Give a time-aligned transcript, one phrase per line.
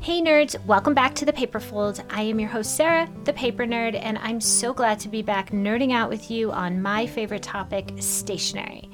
[0.00, 2.02] Hey nerds, welcome back to the Paper Fold.
[2.08, 5.50] I am your host Sarah, the Paper Nerd, and I'm so glad to be back
[5.50, 8.88] nerding out with you on my favorite topic, stationery.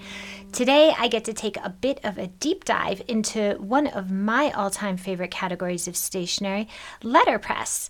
[0.50, 4.50] Today, I get to take a bit of a deep dive into one of my
[4.50, 6.66] all time favorite categories of stationery,
[7.04, 7.88] letterpress.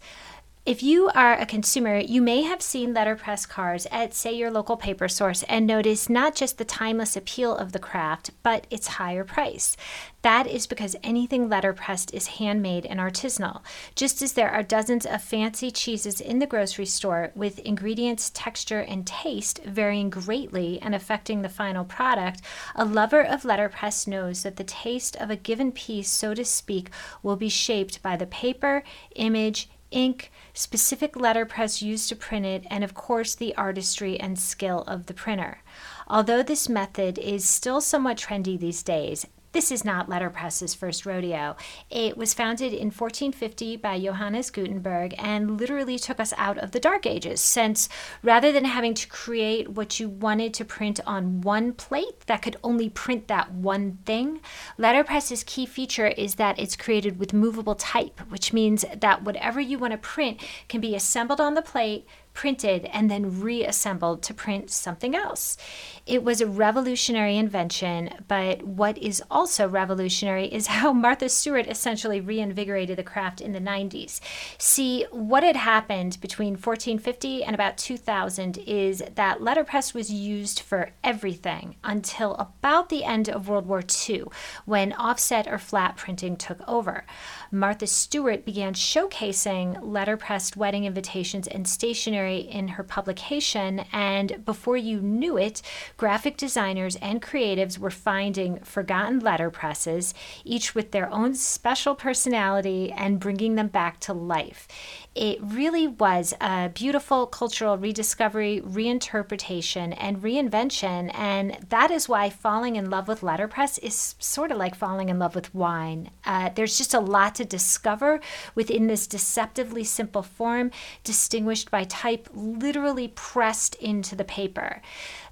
[0.67, 4.79] If you are a consumer, you may have seen letterpress cards at, say, your local
[4.79, 9.25] paper source and notice not just the timeless appeal of the craft, but its higher
[9.25, 9.77] price.
[10.23, 13.61] That is because anything letterpressed is handmade and artisanal.
[13.95, 18.80] Just as there are dozens of fancy cheeses in the grocery store with ingredients, texture,
[18.80, 22.41] and taste varying greatly and affecting the final product,
[22.74, 26.88] a lover of letterpress knows that the taste of a given piece, so to speak,
[27.23, 28.83] will be shaped by the paper,
[29.15, 34.83] image, ink, specific letterpress used to print it, and of course the artistry and skill
[34.87, 35.63] of the printer.
[36.09, 41.57] Although this method is still somewhat trendy these days, this is not letterpress's first rodeo.
[41.89, 46.80] It was founded in 1450 by Johannes Gutenberg and literally took us out of the
[46.80, 47.88] Dark Ages, since
[48.23, 52.57] rather than having to create what you wanted to print on one plate that could
[52.65, 54.41] only print that one thing,
[54.77, 59.79] letterpress's key feature is that it's created with movable type, which means that whatever you
[59.79, 64.69] want to print can be assembled on the plate printed and then reassembled to print
[64.69, 65.56] something else.
[66.04, 72.21] It was a revolutionary invention, but what is also revolutionary is how Martha Stewart essentially
[72.21, 74.21] reinvigorated the craft in the 90s.
[74.59, 80.91] See, what had happened between 1450 and about 2000 is that letterpress was used for
[81.05, 84.25] everything until about the end of World War II,
[84.65, 87.06] when offset or flat printing took over.
[87.53, 95.00] Martha Stewart began showcasing letterpressed wedding invitations and stationery in her publication, and before you
[95.00, 95.62] knew it,
[95.97, 100.15] graphic designers and creatives were finding forgotten letterpresses,
[100.45, 104.69] each with their own special personality, and bringing them back to life
[105.15, 111.12] it really was a beautiful cultural rediscovery, reinterpretation, and reinvention.
[111.15, 115.21] And that is why falling in love with letterpress is sort of like falling in
[115.21, 116.11] love with wine.
[116.25, 118.21] Uh, there's just a lot to discover
[118.56, 120.72] within this deceptively simple form,
[121.05, 124.83] distinguished by type literally pressed into the paper.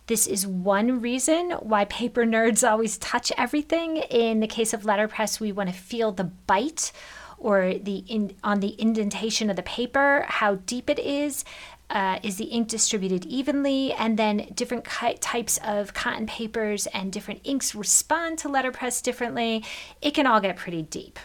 [0.06, 3.98] This is one reason why paper nerds always touch everything.
[3.98, 6.92] In the case of letterpress, we want to feel the bite
[7.42, 11.44] or the in, on the indentation of the paper, how deep it is.
[11.90, 13.92] Uh, is the ink distributed evenly?
[13.92, 14.86] And then different
[15.20, 19.62] types of cotton papers and different inks respond to letterpress differently.
[20.00, 21.18] It can all get pretty deep.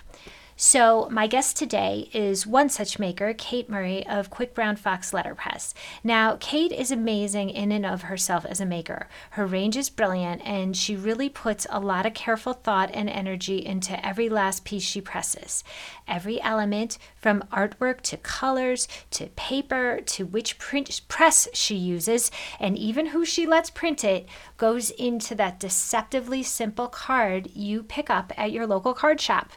[0.59, 5.75] So, my guest today is one such maker, Kate Murray of Quick Brown Fox Letterpress.
[6.03, 9.07] Now, Kate is amazing in and of herself as a maker.
[9.31, 13.63] Her range is brilliant, and she really puts a lot of careful thought and energy
[13.63, 15.63] into every last piece she presses.
[16.07, 22.75] Every element, from artwork to colors to paper to which print press she uses, and
[22.75, 28.33] even who she lets print it, goes into that deceptively simple card you pick up
[28.35, 29.51] at your local card shop.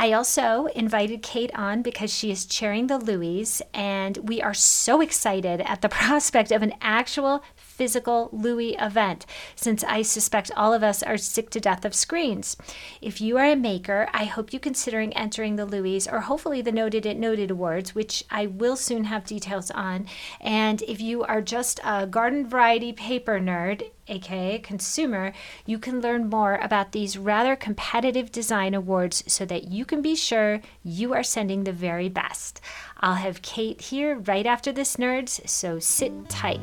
[0.00, 5.00] I also invited Kate on because she is chairing the Louis, and we are so
[5.00, 7.42] excited at the prospect of an actual
[7.78, 9.24] physical Louis event,
[9.54, 12.56] since I suspect all of us are sick to death of screens.
[13.00, 16.72] If you are a maker, I hope you're considering entering the Louis or hopefully the
[16.72, 20.06] Noted at Noted Awards, which I will soon have details on.
[20.40, 25.32] And if you are just a garden variety paper nerd, aka consumer,
[25.64, 30.16] you can learn more about these rather competitive design awards so that you can be
[30.16, 32.60] sure you are sending the very best.
[33.00, 36.60] I'll have Kate here right after this, nerds, so sit tight.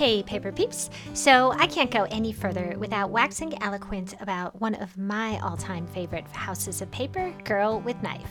[0.00, 0.88] Hey, paper peeps.
[1.12, 5.86] So, I can't go any further without waxing eloquent about one of my all time
[5.86, 8.30] favorite houses of paper, Girl with Knife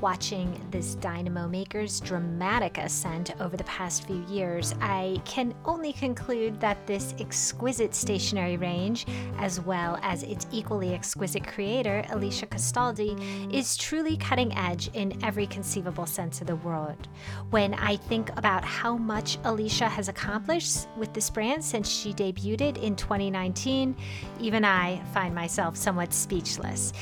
[0.00, 6.60] watching this Dynamo Maker's dramatic ascent over the past few years, I can only conclude
[6.60, 9.06] that this exquisite stationery range,
[9.38, 13.16] as well as its equally exquisite creator, Alicia Castaldi,
[13.52, 17.08] is truly cutting edge in every conceivable sense of the word.
[17.50, 22.60] When I think about how much Alicia has accomplished with this brand since she debuted
[22.60, 23.96] it in 2019,
[24.40, 26.92] even I find myself somewhat speechless.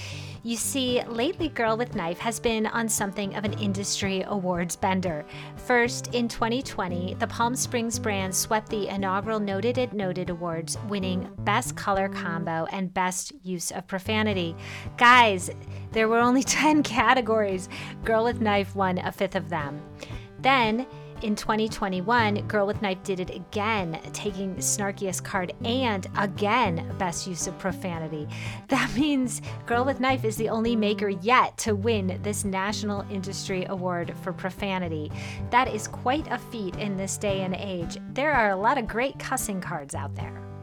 [0.46, 5.25] You see, lately Girl with Knife has been on something of an industry awards bender.
[5.56, 11.31] First, in 2020, the Palm Springs brand swept the inaugural Noted at Noted Awards, winning
[11.38, 14.55] Best Color Combo and Best Use of Profanity.
[14.99, 15.49] Guys,
[15.93, 17.70] there were only 10 categories.
[18.05, 19.81] Girl with Knife won a fifth of them.
[20.41, 20.87] Then,
[21.25, 27.47] In 2021, Girl with Knife did it again, taking snarkiest card and again best use
[27.47, 28.29] of profanity.
[28.69, 33.65] That means Girl with Knife is the only maker yet to win this National Industry
[33.71, 35.11] Award for profanity.
[35.49, 37.97] That is quite a feat in this day and age.
[38.12, 40.54] There are a lot of great cussing cards out there.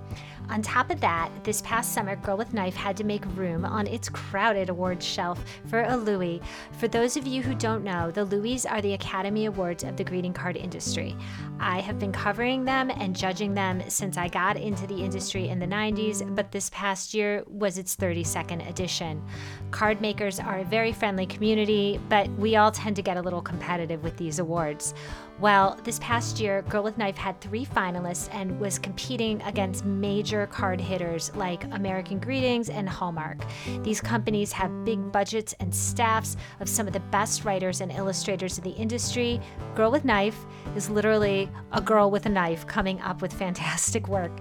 [0.51, 3.87] On top of that, this past summer, Girl with Knife had to make room on
[3.87, 6.41] its crowded awards shelf for a Louis.
[6.73, 10.03] For those of you who don't know, the Louis are the Academy Awards of the
[10.03, 11.15] greeting card industry.
[11.61, 15.57] I have been covering them and judging them since I got into the industry in
[15.57, 19.23] the 90s, but this past year was its 32nd edition.
[19.71, 23.41] Card makers are a very friendly community, but we all tend to get a little
[23.41, 24.93] competitive with these awards.
[25.41, 30.45] Well, this past year, Girl with Knife had three finalists and was competing against major
[30.45, 33.43] card hitters like American Greetings and Hallmark.
[33.81, 38.59] These companies have big budgets and staffs of some of the best writers and illustrators
[38.59, 39.41] in the industry.
[39.73, 40.45] Girl with Knife
[40.75, 44.31] is literally a girl with a knife coming up with fantastic work.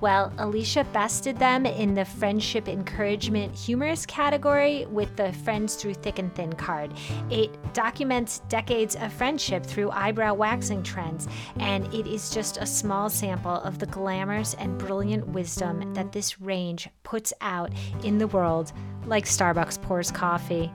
[0.00, 6.18] Well, Alicia bested them in the friendship encouragement humorous category with the Friends Through Thick
[6.18, 6.94] and Thin card.
[7.28, 13.10] It documents decades of friendship through eyebrow waxing trends, and it is just a small
[13.10, 17.70] sample of the glamorous and brilliant wisdom that this range puts out
[18.02, 18.72] in the world
[19.06, 20.70] like Starbucks pours coffee.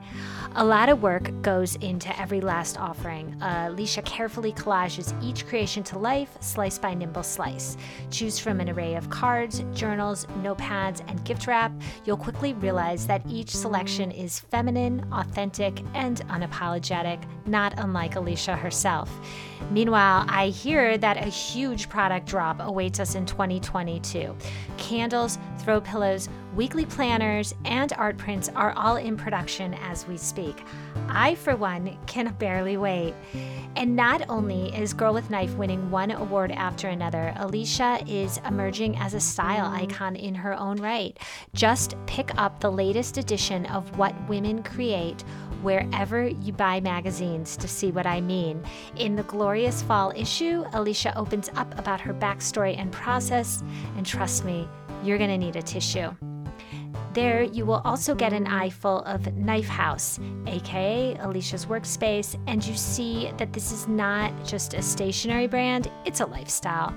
[0.56, 3.40] A lot of work goes into every last offering.
[3.42, 7.76] Uh, Alicia carefully collages each creation to life, slice by nimble slice.
[8.10, 11.72] Choose from an array of cards, journals, notepads, and gift wrap.
[12.04, 19.10] You'll quickly realize that each selection is feminine, authentic, and unapologetic, not unlike Alicia herself.
[19.70, 24.36] Meanwhile, I hear that a huge product drop awaits us in 2022.
[24.76, 30.64] Candles, throw pillows, weekly planners, and art prints are all in production as we speak.
[31.08, 33.14] I, for one, can barely wait.
[33.76, 38.96] And not only is Girl with Knife winning one award after another, Alicia is emerging
[38.96, 41.18] as a style icon in her own right.
[41.54, 45.22] Just pick up the latest edition of What Women Create
[45.62, 48.62] wherever you buy magazines to see what I mean.
[48.96, 53.62] In the glorious fall issue, Alicia opens up about her backstory and process,
[53.96, 54.68] and trust me,
[55.02, 56.14] you're going to need a tissue.
[57.16, 62.62] There, you will also get an eye full of Knife House, aka Alicia's workspace, and
[62.62, 66.94] you see that this is not just a stationary brand, it's a lifestyle.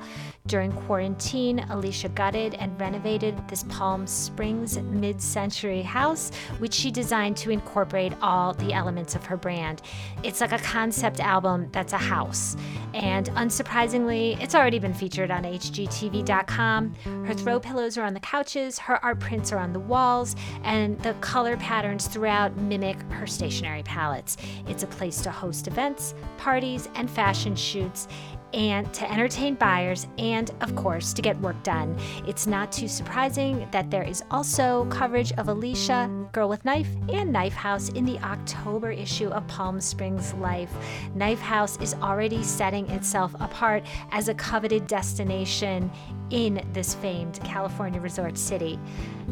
[0.50, 7.38] During quarantine, Alicia gutted and renovated this Palm Springs mid century house, which she designed
[7.38, 9.84] to incorporate all the elements of her brand.
[10.24, 12.58] It's like a concept album that's a house.
[12.96, 16.96] And unsurprisingly, it's already been featured on HGTV.com.
[17.28, 21.00] Her throw pillows are on the couches, her art prints are on the walls, and
[21.02, 24.36] the color patterns throughout mimic her stationery palettes.
[24.68, 28.08] It's a place to host events, parties, and fashion shoots
[28.54, 31.98] and to entertain buyers and, of course, to get work done.
[32.28, 37.32] It's not too surprising that there is also coverage of Alicia, Girl with Knife, and
[37.32, 40.74] Knife House in the October issue of Palm Springs Life.
[41.16, 45.92] Knife House is already setting itself apart as a coveted destination
[46.30, 48.80] in this famed California resort city.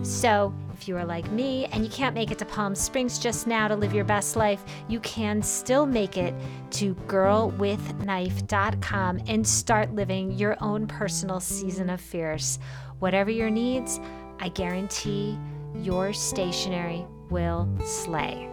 [0.04, 3.48] So, if you are like me and you can't make it to Palm Springs just
[3.48, 6.36] now to live your best life, you can still make it
[6.72, 12.60] to girlwithknife.com and start living your own personal season of fierce.
[13.00, 14.00] Whatever your needs,
[14.40, 15.36] I guarantee
[15.76, 18.48] your stationery will slay.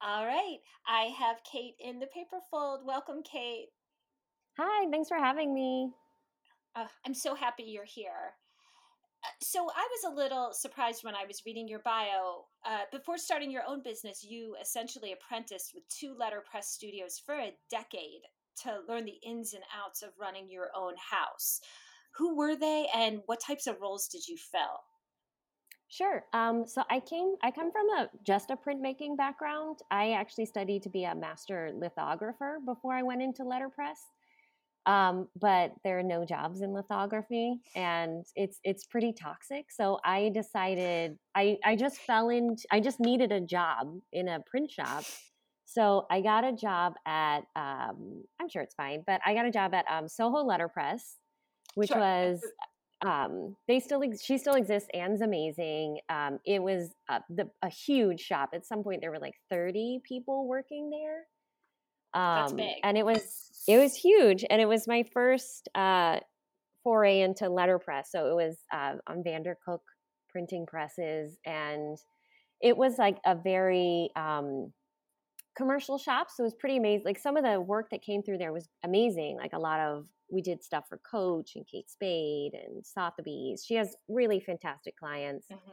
[0.00, 2.86] All right, I have Kate in the paper fold.
[2.86, 3.70] Welcome, Kate.
[4.58, 5.90] Hi, thanks for having me.
[6.76, 8.34] Uh, I'm so happy you're here.
[9.24, 12.44] Uh, so I was a little surprised when I was reading your bio.
[12.64, 17.54] Uh, before starting your own business, you essentially apprenticed with two letterpress studios for a
[17.70, 18.22] decade
[18.62, 21.60] to learn the ins and outs of running your own house.
[22.16, 24.80] Who were they, and what types of roles did you fill?
[25.88, 26.24] Sure.
[26.34, 27.36] Um, so I came.
[27.42, 29.78] I come from a just a printmaking background.
[29.90, 33.98] I actually studied to be a master lithographer before I went into letterpress.
[34.86, 39.70] Um, but there are no jobs in lithography, and it's it's pretty toxic.
[39.70, 42.56] So I decided I I just fell in.
[42.70, 45.04] I just needed a job in a print shop.
[45.64, 47.40] So I got a job at.
[47.54, 51.16] Um, I'm sure it's fine, but I got a job at um, Soho Letterpress,
[51.74, 51.98] which sure.
[51.98, 52.40] was
[53.04, 54.88] um, they still ex- she still exists.
[54.94, 55.98] Anne's amazing.
[56.08, 58.50] Um, it was uh, the, a huge shop.
[58.54, 61.24] At some point, there were like 30 people working there.
[62.14, 62.76] Um, That's big.
[62.82, 66.18] And it was it was huge, and it was my first uh,
[66.82, 68.10] foray into letterpress.
[68.10, 69.80] So it was uh, on Vandercook
[70.28, 71.96] printing presses, and
[72.60, 74.72] it was like a very um,
[75.56, 76.28] commercial shop.
[76.30, 77.04] So it was pretty amazing.
[77.04, 79.36] Like some of the work that came through there was amazing.
[79.36, 83.64] Like a lot of, we did stuff for Coach and Kate Spade and Sotheby's.
[83.66, 85.46] She has really fantastic clients.
[85.52, 85.70] Mm-hmm.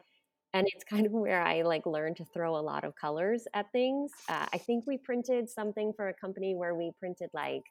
[0.54, 3.72] And it's kind of where I like learned to throw a lot of colors at
[3.72, 4.12] things.
[4.28, 7.64] Uh, I think we printed something for a company where we printed like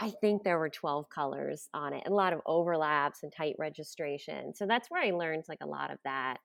[0.00, 3.56] I think there were 12 colors on it, and a lot of overlaps and tight
[3.58, 4.54] registration.
[4.54, 6.38] So that's where I learned like a lot of that.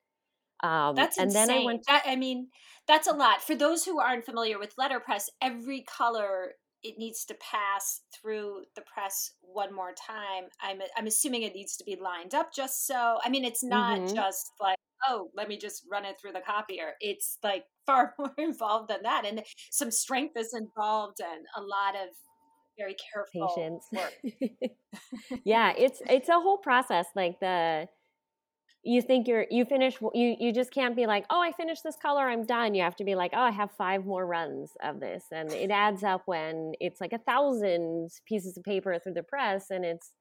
[0.64, 1.36] Um, that's and insane.
[1.36, 1.84] then I went.
[1.84, 2.50] To- that, I mean,
[2.88, 5.30] that's a lot for those who aren't familiar with letterpress.
[5.42, 10.50] Every color it needs to pass through the press one more time.
[10.62, 13.18] I'm I'm assuming it needs to be lined up just so.
[13.24, 14.16] I mean, it's not mm-hmm.
[14.16, 16.94] just like oh, let me just run it through the copier.
[17.00, 21.96] It's like far more involved than that, and some strength is involved, and a lot
[21.96, 22.10] of
[22.78, 23.86] very careful patience.
[25.44, 27.06] yeah, it's it's a whole process.
[27.16, 27.88] Like the
[28.84, 31.96] you think you're you finish you you just can't be like oh i finished this
[32.02, 32.74] color i'm done.
[32.74, 35.26] You have to be like oh i have five more runs of this.
[35.32, 39.70] And it adds up when it's like a thousand pieces of paper through the press
[39.70, 40.12] and it's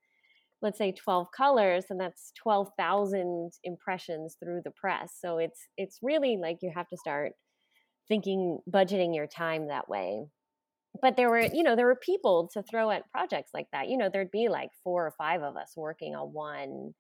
[0.62, 5.16] let's say 12 colors and that's 12,000 impressions through the press.
[5.18, 7.32] So it's it's really like you have to start
[8.08, 10.26] thinking budgeting your time that way.
[11.00, 13.88] But there were you know there were people to throw at projects like that.
[13.88, 16.94] You know there'd be like four or five of us working on one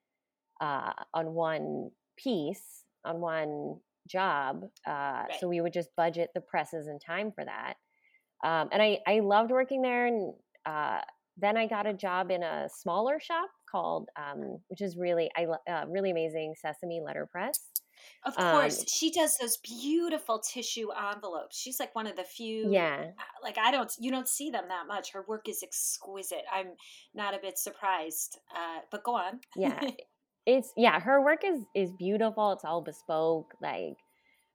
[0.60, 3.76] uh, on one piece on one
[4.08, 5.36] job uh, right.
[5.38, 7.74] so we would just budget the presses and time for that
[8.42, 10.32] um, and I, I loved working there and
[10.66, 11.00] uh,
[11.40, 15.46] then I got a job in a smaller shop called, um, which is really, I
[15.70, 17.58] uh, really amazing Sesame Letterpress.
[18.24, 21.58] Of course, um, she does those beautiful tissue envelopes.
[21.58, 22.72] She's like one of the few.
[22.72, 23.10] Yeah.
[23.18, 25.12] Uh, like I don't, you don't see them that much.
[25.12, 26.44] Her work is exquisite.
[26.50, 26.68] I'm
[27.14, 28.38] not a bit surprised.
[28.54, 29.40] Uh, but go on.
[29.54, 29.80] yeah,
[30.46, 31.00] it's yeah.
[31.00, 32.52] Her work is is beautiful.
[32.52, 33.54] It's all bespoke.
[33.60, 33.96] Like,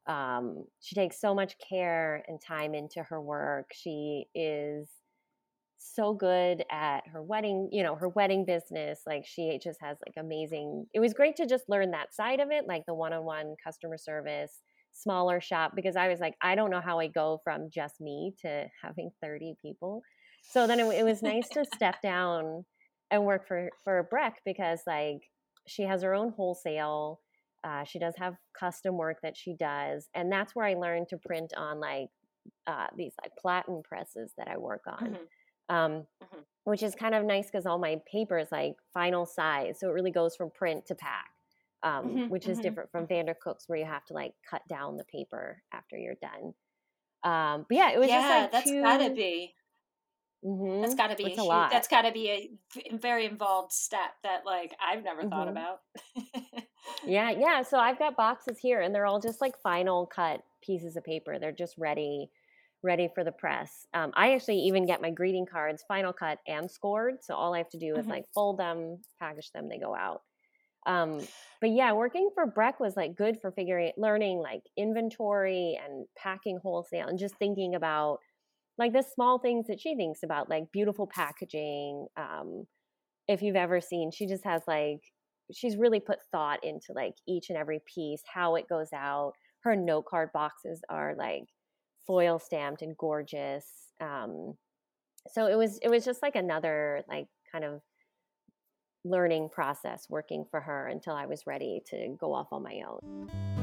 [0.07, 3.71] um, she takes so much care and time into her work.
[3.73, 4.89] She is
[5.77, 9.01] so good at her wedding, you know, her wedding business.
[9.05, 10.87] Like she just has like amazing.
[10.93, 14.61] It was great to just learn that side of it, like the one-on-one customer service,
[14.93, 18.33] smaller shop because I was like I don't know how I go from just me
[18.41, 20.01] to having 30 people.
[20.41, 22.65] So then it, it was nice to step down
[23.11, 25.21] and work for for Breck because like
[25.67, 27.21] she has her own wholesale.
[27.63, 31.17] Uh, she does have custom work that she does, and that's where I learned to
[31.17, 32.09] print on like
[32.67, 35.09] uh, these like platen presses that I work on.
[35.09, 35.23] Mm-hmm
[35.69, 35.91] um,
[36.23, 36.39] mm-hmm.
[36.63, 39.93] which is kind of nice because all my paper is like final size, so it
[39.93, 41.29] really goes from print to pack,
[41.83, 42.67] um, mm-hmm, which is mm-hmm.
[42.67, 46.53] different from Vandercook's where you have to like cut down the paper after you're done.
[47.23, 48.81] Um, but yeah, it was yeah, just like that's two...
[48.81, 49.53] gotta be.
[50.45, 50.81] Mm-hmm.
[50.81, 51.71] That's got to be a, lot.
[51.71, 55.57] That's got to be a very involved step that like I've never thought mm-hmm.
[55.57, 55.79] about.
[57.05, 57.63] yeah, yeah.
[57.63, 61.39] So I've got boxes here, and they're all just like final cut pieces of paper.
[61.39, 62.29] They're just ready
[62.83, 63.87] ready for the press.
[63.95, 67.15] Um, I actually even get my greeting cards final cut and scored.
[67.21, 68.11] So all I have to do is mm-hmm.
[68.11, 70.21] like fold them, package them, they go out.
[70.85, 71.19] Um,
[71.61, 76.59] but yeah, working for Breck was like good for figuring, learning like inventory and packing
[76.61, 78.19] wholesale and just thinking about
[78.77, 82.07] like the small things that she thinks about, like beautiful packaging.
[82.17, 82.65] Um,
[83.27, 85.01] if you've ever seen, she just has like,
[85.53, 89.33] she's really put thought into like each and every piece, how it goes out.
[89.61, 91.45] Her note card boxes are like
[92.05, 93.65] foil stamped and gorgeous.
[94.01, 94.55] Um,
[95.31, 97.81] so it was it was just like another like kind of
[99.03, 103.54] learning process working for her until I was ready to go off on my own.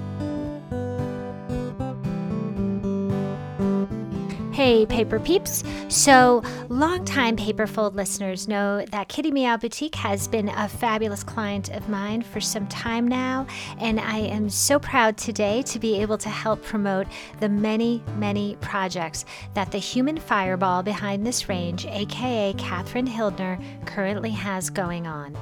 [4.63, 5.65] Hey, Paper Peeps.
[5.89, 11.89] So, longtime Paperfold listeners know that Kitty Meow Boutique has been a fabulous client of
[11.89, 13.45] mine for some time now,
[13.81, 17.09] and I am so proud today to be able to help promote
[17.41, 24.31] the many, many projects that the human fireball behind this range, aka Catherine Hildner, currently
[24.31, 25.37] has going on.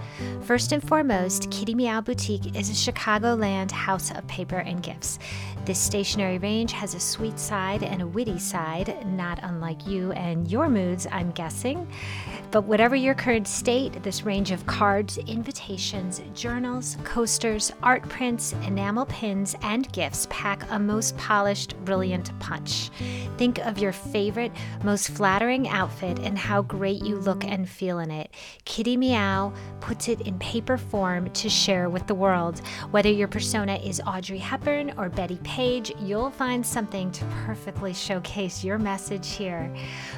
[0.45, 5.19] First and foremost, Kitty Meow Boutique is a Chicagoland house of paper and gifts.
[5.67, 10.51] This stationery range has a sweet side and a witty side, not unlike you and
[10.51, 11.89] your moods, I'm guessing.
[12.51, 19.07] But whatever your current state, this range of cards, invitations, journals, coasters, art prints, enamel
[19.07, 22.91] pins, and gifts pack a most polished, brilliant punch.
[23.37, 24.53] Think of your favorite,
[24.83, 28.33] most flattering outfit and how great you look and feel in it.
[28.65, 32.61] Kitty Meow puts it in paper form to share with the world.
[32.91, 38.63] Whether your persona is Audrey Hepburn or Bettie Page, you'll find something to perfectly showcase
[38.65, 39.73] your message here.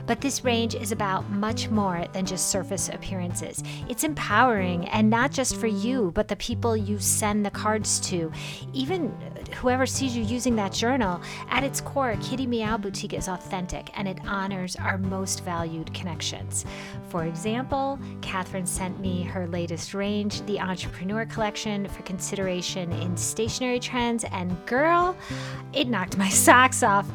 [0.07, 3.63] But this range is about much more than just surface appearances.
[3.89, 8.33] It's empowering, and not just for you, but the people you send the cards to.
[8.73, 9.11] Even
[9.55, 11.21] whoever sees you using that journal,
[11.51, 16.65] at its core, Kitty Meow Boutique is authentic and it honors our most valued connections.
[17.09, 23.79] For example, Catherine sent me her latest range, the Entrepreneur Collection, for consideration in stationery
[23.79, 25.17] trends, and girl,
[25.73, 27.07] it knocked my socks off.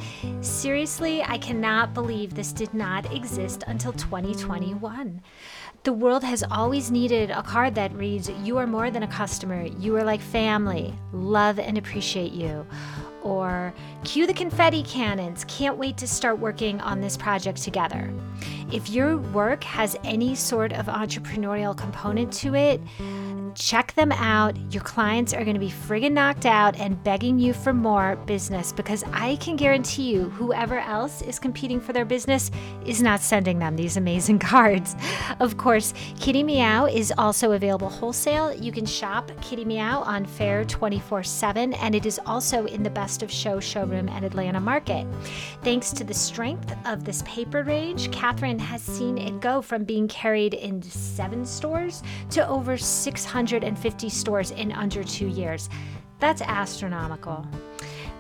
[0.42, 5.20] Seriously, I cannot believe this did not exist until 2021.
[5.82, 9.66] The world has always needed a card that reads, You are more than a customer,
[9.80, 12.64] you are like family, love and appreciate you.
[13.24, 13.74] Or,
[14.04, 18.14] Cue the confetti cannons, can't wait to start working on this project together.
[18.72, 22.80] If your work has any sort of entrepreneurial component to it,
[23.58, 24.56] check them out.
[24.72, 28.72] Your clients are going to be friggin' knocked out and begging you for more business
[28.72, 32.52] because I can guarantee you, whoever else is competing for their business
[32.86, 34.96] is not sending them these amazing cards.
[35.40, 38.54] Of course, Kitty Meow is also available wholesale.
[38.54, 42.90] You can shop Kitty Meow on Faire 24 7, and it is also in the
[42.92, 45.08] Best of Show showroom at Atlanta Market.
[45.64, 50.08] Thanks to the strength of this paper range, Catherine has seen it go from being
[50.08, 55.70] carried in seven stores to over 600 150 stores in under two years.
[56.20, 57.48] That's astronomical.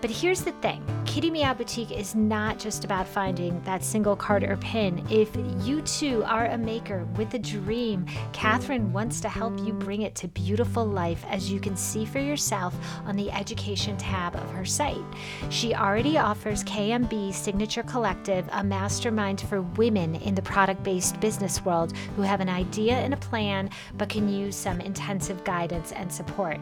[0.01, 4.44] But here's the thing Kitty Meow Boutique is not just about finding that single card
[4.44, 5.04] or pin.
[5.10, 5.36] If
[5.66, 10.13] you too are a maker with a dream, Catherine wants to help you bring it
[10.16, 12.75] to beautiful life as you can see for yourself
[13.06, 15.01] on the education tab of her site.
[15.50, 21.66] She already offers KMB Signature Collective, a mastermind for women in the product based business
[21.66, 26.13] world who have an idea and a plan but can use some intensive guidance and
[26.13, 26.60] support.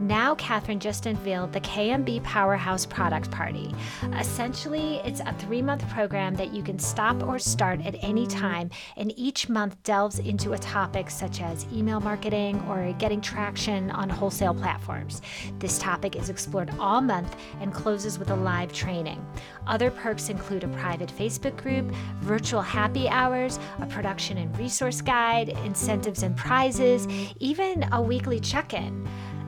[0.00, 3.72] Now, Catherine just unveiled the KMB Powerhouse Product Party.
[4.18, 8.70] Essentially, it's a three month program that you can stop or start at any time,
[8.96, 14.08] and each month delves into a topic such as email marketing or getting traction on
[14.08, 15.22] wholesale platforms.
[15.60, 19.24] This topic is explored all month and closes with a live training.
[19.66, 21.86] Other perks include a private Facebook group,
[22.20, 27.06] virtual happy hours, a production and resource guide, incentives and prizes,
[27.38, 29.06] even a weekly check in.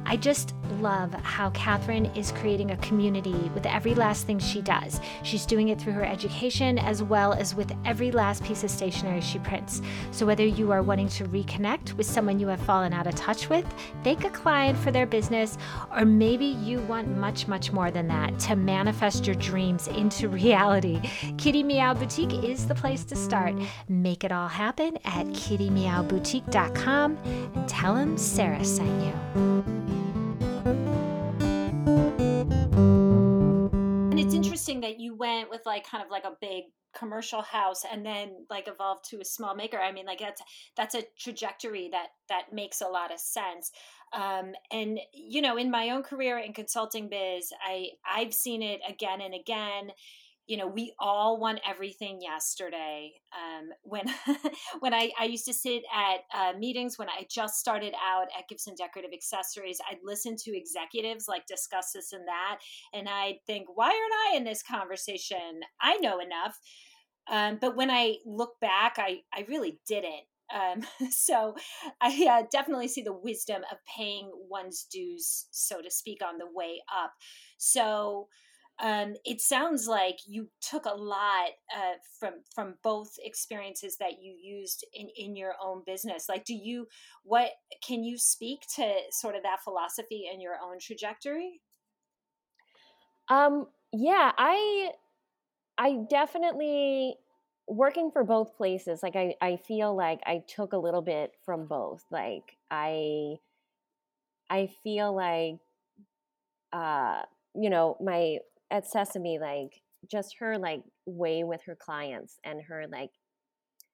[0.09, 5.01] I just love how Catherine is creating a community with every last thing she does.
[5.23, 9.21] She's doing it through her education as well as with every last piece of stationery
[9.21, 9.83] she prints.
[10.11, 13.51] So, whether you are wanting to reconnect with someone you have fallen out of touch
[13.51, 13.67] with,
[14.03, 15.59] thank a client for their business,
[15.95, 21.01] or maybe you want much, much more than that to manifest your dreams into reality,
[21.37, 23.55] Kitty Meow Boutique is the place to start.
[23.89, 27.19] Make it all happen at kittymeowboutique.com
[27.55, 29.98] and tell them Sarah sent you.
[34.79, 36.65] Interesting that you went with like kind of like a big
[36.97, 39.79] commercial house and then like evolved to a small maker.
[39.79, 40.43] I mean, like that's
[40.77, 43.71] that's a trajectory that that makes a lot of sense.
[44.13, 48.81] Um, and you know, in my own career in consulting biz, I I've seen it
[48.89, 49.93] again and again
[50.49, 54.07] you know we all want everything yesterday um, when
[54.81, 58.49] when I, I used to sit at uh, meetings when i just started out at
[58.49, 62.59] gibson decorative accessories i'd listen to executives like discuss this and that
[62.93, 65.61] and i'd think why aren't i in this conversation?
[65.81, 66.59] I know enough.
[67.31, 70.25] Um, but when i look back i, I really didn't.
[70.55, 71.55] Um, so
[72.01, 76.49] I uh, definitely see the wisdom of paying one's dues, so to speak, on the
[76.51, 77.13] way up.
[77.59, 78.29] So
[78.81, 84.33] um, it sounds like you took a lot uh, from from both experiences that you
[84.33, 86.29] used in in your own business.
[86.29, 86.87] Like do you
[87.25, 87.51] what
[87.87, 91.61] can you speak to sort of that philosophy in your own trajectory?
[93.29, 94.93] Um yeah i
[95.79, 97.17] i definitely
[97.67, 101.67] working for both places like i i feel like i took a little bit from
[101.67, 102.05] both.
[102.11, 103.37] Like i
[104.51, 105.59] i feel like
[106.73, 107.23] uh
[107.55, 108.39] you know my
[108.71, 113.11] at Sesame, like just her like way with her clients and her like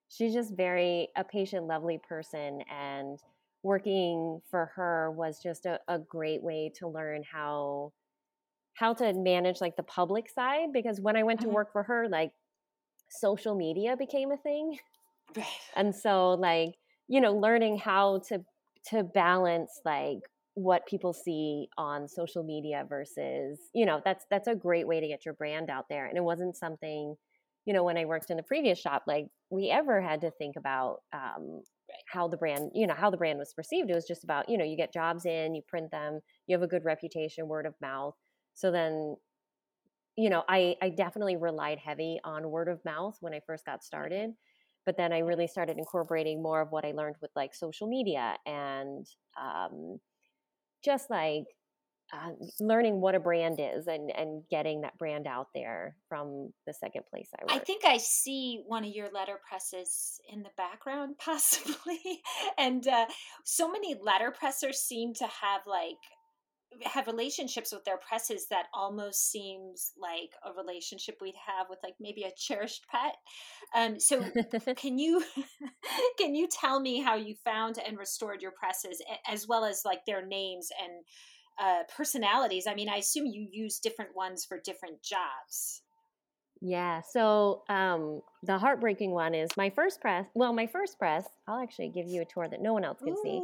[0.08, 3.18] she's just very a patient, lovely person and
[3.62, 7.92] working for her was just a, a great way to learn how
[8.74, 11.54] how to manage like the public side because when I went to mm-hmm.
[11.54, 12.32] work for her, like
[13.08, 14.78] social media became a thing.
[15.76, 16.74] And so like,
[17.08, 18.44] you know, learning how to
[18.90, 20.20] to balance like
[20.54, 25.08] what people see on social media versus you know that's that's a great way to
[25.08, 27.16] get your brand out there and it wasn't something
[27.66, 30.54] you know when i worked in the previous shop like we ever had to think
[30.56, 31.60] about um,
[32.06, 33.90] how the brand you know how the brand was perceived.
[33.90, 36.62] It was just about you know you get jobs in you print them you have
[36.62, 38.14] a good reputation word of mouth.
[38.54, 39.16] So then
[40.16, 43.82] you know, I, I definitely relied heavy on word of mouth when I first got
[43.82, 44.30] started.
[44.86, 48.36] But then I really started incorporating more of what I learned with like social media
[48.46, 49.06] and
[49.40, 49.98] um,
[50.84, 51.44] just like
[52.12, 56.74] uh, learning what a brand is and and getting that brand out there from the
[56.74, 57.52] second place I work.
[57.52, 62.22] I think I see one of your letter presses in the background, possibly,
[62.58, 63.06] and uh,
[63.44, 65.96] so many letter pressers seem to have like
[66.82, 71.94] have relationships with their presses that almost seems like a relationship we'd have with like
[72.00, 73.14] maybe a cherished pet.
[73.74, 74.24] Um, so
[74.76, 75.22] can you
[76.18, 80.04] can you tell me how you found and restored your presses as well as like
[80.06, 81.04] their names and
[81.58, 82.66] uh, personalities?
[82.66, 85.82] I mean, I assume you use different ones for different jobs.
[86.66, 87.02] Yeah.
[87.02, 90.26] So um, the heartbreaking one is my first press.
[90.34, 93.14] Well, my first press, I'll actually give you a tour that no one else can
[93.22, 93.36] see.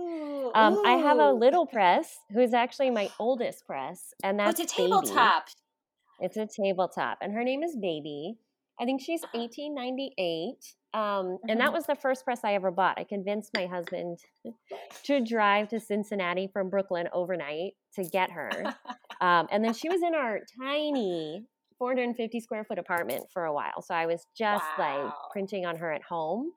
[0.54, 4.72] Um, I have a little press who's actually my oldest press, and that's oh, it's
[4.72, 5.46] a tabletop.
[5.46, 6.26] Baby.
[6.26, 8.38] It's a tabletop, and her name is Baby.
[8.80, 10.54] I think she's 1898.
[10.92, 11.50] Um, mm-hmm.
[11.50, 11.74] And that mm-hmm.
[11.74, 12.98] was the first press I ever bought.
[12.98, 14.18] I convinced my husband
[15.04, 18.74] to drive to Cincinnati from Brooklyn overnight to get her.
[19.22, 21.44] Um, and then she was in our tiny
[21.80, 23.82] 450 square foot apartment for a while.
[23.82, 25.04] So I was just wow.
[25.04, 26.52] like printing on her at home.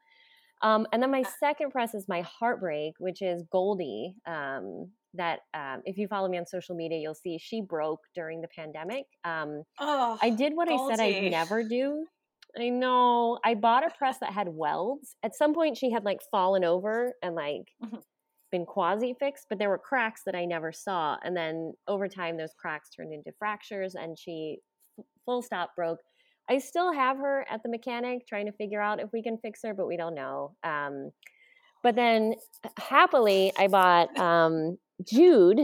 [0.61, 4.15] Um, and then my uh second press is my heartbreak, which is Goldie.
[4.27, 8.41] Um, that um, if you follow me on social media, you'll see she broke during
[8.41, 9.05] the pandemic.
[9.23, 10.93] Um, oh, I did what Goldie.
[10.93, 12.05] I said I'd never do.
[12.59, 13.39] I know.
[13.43, 15.15] I bought a press that had welds.
[15.23, 17.97] At some point, she had like fallen over and like mm-hmm.
[18.51, 21.17] been quasi fixed, but there were cracks that I never saw.
[21.23, 24.59] And then over time, those cracks turned into fractures, and she
[25.25, 25.99] full stop broke.
[26.49, 29.61] I still have her at the mechanic trying to figure out if we can fix
[29.63, 30.55] her, but we don't know.
[30.63, 31.11] Um,
[31.83, 32.35] but then
[32.77, 35.59] happily, I bought um, Jude,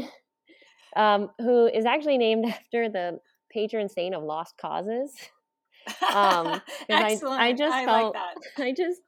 [0.96, 3.20] um, who is actually named after the
[3.52, 5.12] patron saint of lost causes.
[6.14, 7.42] Um, Excellent.
[7.42, 9.02] I, I just I felt, like I just,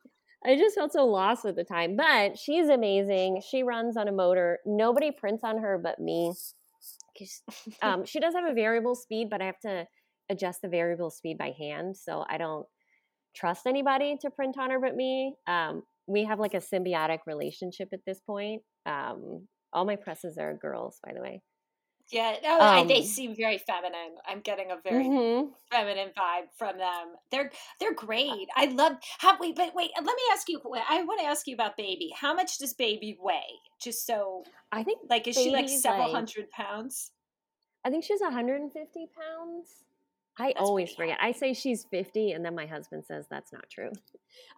[0.46, 1.96] I just felt so lost at the time.
[1.96, 3.42] But she's amazing.
[3.48, 4.60] She runs on a motor.
[4.66, 6.34] Nobody prints on her but me.
[7.82, 9.86] Um, she does have a variable speed, but I have to
[10.32, 11.98] adjust the variable speed by hand.
[11.98, 12.66] So I don't
[13.36, 15.36] trust anybody to print on her but me.
[15.48, 18.64] Um, we have like a symbiotic relationship at this point.
[18.86, 21.42] Um, all my presses are girls, by the way.
[22.12, 24.16] Yeah, no, um, they seem very feminine.
[24.28, 25.52] I'm getting a very mm-hmm.
[25.72, 27.16] feminine vibe from them.
[27.32, 28.50] They're they're great.
[28.54, 30.60] I love how wait, but wait, let me ask you.
[30.90, 32.12] I want to ask you about baby.
[32.14, 33.60] How much does baby weigh?
[33.82, 37.12] Just so I think like is she like several like, hundred pounds?
[37.86, 39.68] I think she's 150 pounds.
[40.40, 41.18] I that's always forget.
[41.22, 43.92] I say she's 50, and then my husband says that's not true.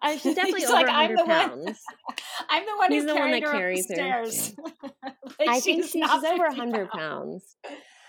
[0.02, 1.64] Uh, she's definitely over like, 100 I'm pounds.
[1.64, 1.76] One,
[2.50, 4.24] I'm the one He's the one that carries her.
[5.38, 6.92] like I think she's, she's over 100 pounds.
[6.92, 7.56] pounds.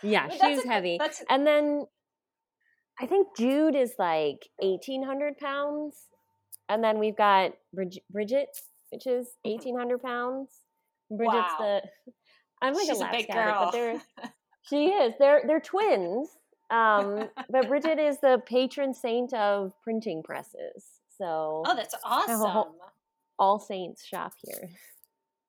[0.04, 1.00] Yeah, but she's a, heavy.
[1.30, 1.86] And then
[3.00, 5.98] I think Jude is like 1,800 pounds.
[6.70, 8.50] And then we've got Bridget,
[8.92, 10.08] which is 1,800 mm-hmm.
[10.08, 10.50] pounds.
[11.10, 11.82] Bridget's wow.
[12.06, 12.14] the.
[12.62, 13.66] I'm like she's a, a big girl.
[13.66, 14.02] but they're,
[14.70, 15.14] she is.
[15.20, 16.30] They're they're twins.
[16.70, 20.84] Um, but Bridget is the patron saint of printing presses.
[21.18, 22.74] So oh, that's awesome!
[23.38, 24.70] All Saints shop here.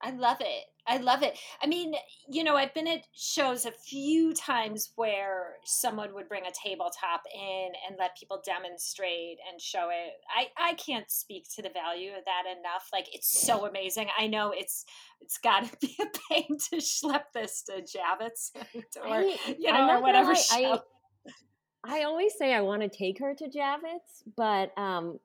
[0.03, 0.65] I love it.
[0.89, 1.37] I love it.
[1.61, 1.95] I mean,
[2.29, 7.23] you know, I've been at shows a few times where someone would bring a tabletop
[7.35, 10.13] in and let people demonstrate and show it.
[10.31, 12.89] I I can't speak to the value of that enough.
[12.93, 14.09] Like it's so amazing.
[14.17, 14.85] I know it's
[15.21, 18.53] it's got to be a pain to schlep this to Javits
[19.05, 20.75] or I, you know or whatever show.
[20.75, 20.79] I,
[21.89, 25.19] I always say I want to take her to Javits, but um,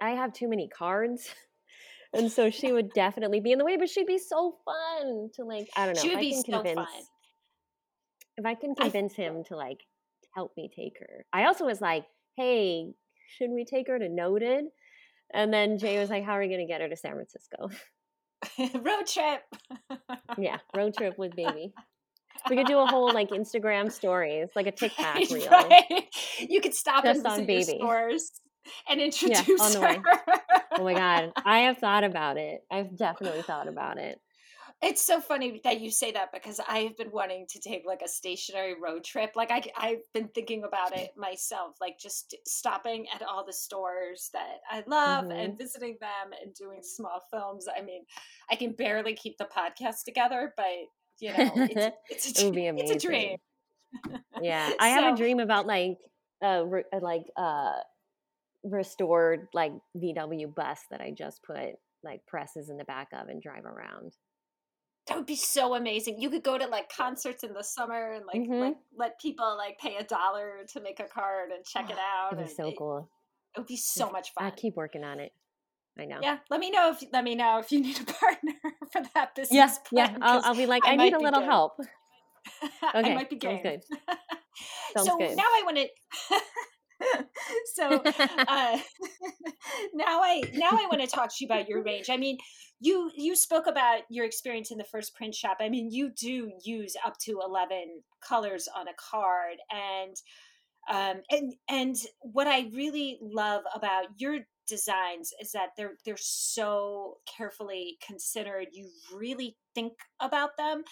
[0.00, 1.28] I have too many cards.
[2.12, 5.44] and so she would definitely be in the way, but she'd be so fun to
[5.44, 6.02] like, I don't know.
[6.02, 7.02] She would be so convince, fun.
[8.38, 9.80] If I can convince I, him to like
[10.34, 11.24] help me take her.
[11.32, 12.04] I also was like,
[12.36, 12.92] hey,
[13.36, 14.64] should we take her to Noted?
[15.34, 17.70] And then Jay was like, how are we going to get her to San Francisco?
[18.80, 19.42] road trip.
[20.38, 21.72] yeah, road trip with baby.
[22.50, 25.48] We could do a whole like Instagram stories, like a TikTok reel.
[25.50, 26.08] Right.
[26.40, 27.78] You could stop Just and visit baby.
[27.78, 28.32] stores
[28.88, 29.86] and introduce yeah, on the her.
[29.88, 30.02] Way.
[30.78, 32.62] Oh my god, I have thought about it.
[32.70, 34.20] I've definitely thought about it.
[34.84, 38.02] It's so funny that you say that because I have been wanting to take like
[38.04, 39.30] a stationary road trip.
[39.36, 44.30] Like I, I've been thinking about it myself, like just stopping at all the stores
[44.32, 45.38] that I love mm-hmm.
[45.38, 47.68] and visiting them and doing small films.
[47.68, 48.02] I mean,
[48.50, 50.66] I can barely keep the podcast together, but
[51.20, 51.96] you know, it's,
[52.28, 52.96] it's a, it would be amazing.
[52.96, 53.36] It's a dream.
[54.40, 55.98] yeah, I so, have a dream about like,
[56.44, 57.74] uh, re- uh, like uh,
[58.64, 63.40] restored like VW bus that I just put like presses in the back of and
[63.40, 64.12] drive around.
[65.06, 66.20] that would be so amazing.
[66.20, 68.60] You could go to like concerts in the summer and like, mm-hmm.
[68.60, 72.32] like let people like pay a dollar to make a card and check it out.
[72.32, 73.08] It'd be so it, cool.
[73.56, 74.46] It would be so much fun.
[74.46, 75.32] I keep working on it.
[75.98, 76.18] I know.
[76.22, 78.54] Yeah, let me know if let me know if you need a partner
[78.90, 79.78] for that business.
[79.90, 80.16] Yeah, yeah.
[80.22, 81.48] I'll, I'll, be like, I, I need a little good.
[81.48, 81.72] help.
[82.94, 83.82] Okay, I might be Sounds good.
[84.96, 85.36] Sounds so good.
[85.36, 85.88] now I want to.
[87.74, 88.02] so
[88.38, 88.78] uh,
[89.94, 92.10] now I now I want to talk to you about your range.
[92.10, 92.38] I mean,
[92.80, 95.58] you you spoke about your experience in the first print shop.
[95.60, 100.16] I mean, you do use up to eleven colors on a card, and
[100.90, 104.40] um, and and what I really love about your
[104.72, 108.68] designs is that they're they're so carefully considered.
[108.72, 110.82] You really think about them.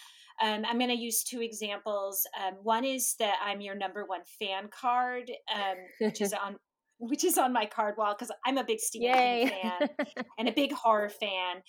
[0.42, 2.26] Um, I'm going to use two examples.
[2.38, 6.56] Um, one is that I'm your number one fan card, um, which is on
[6.98, 9.88] which is on my card wall because I'm a big Stephen King fan
[10.38, 11.62] and a big horror fan.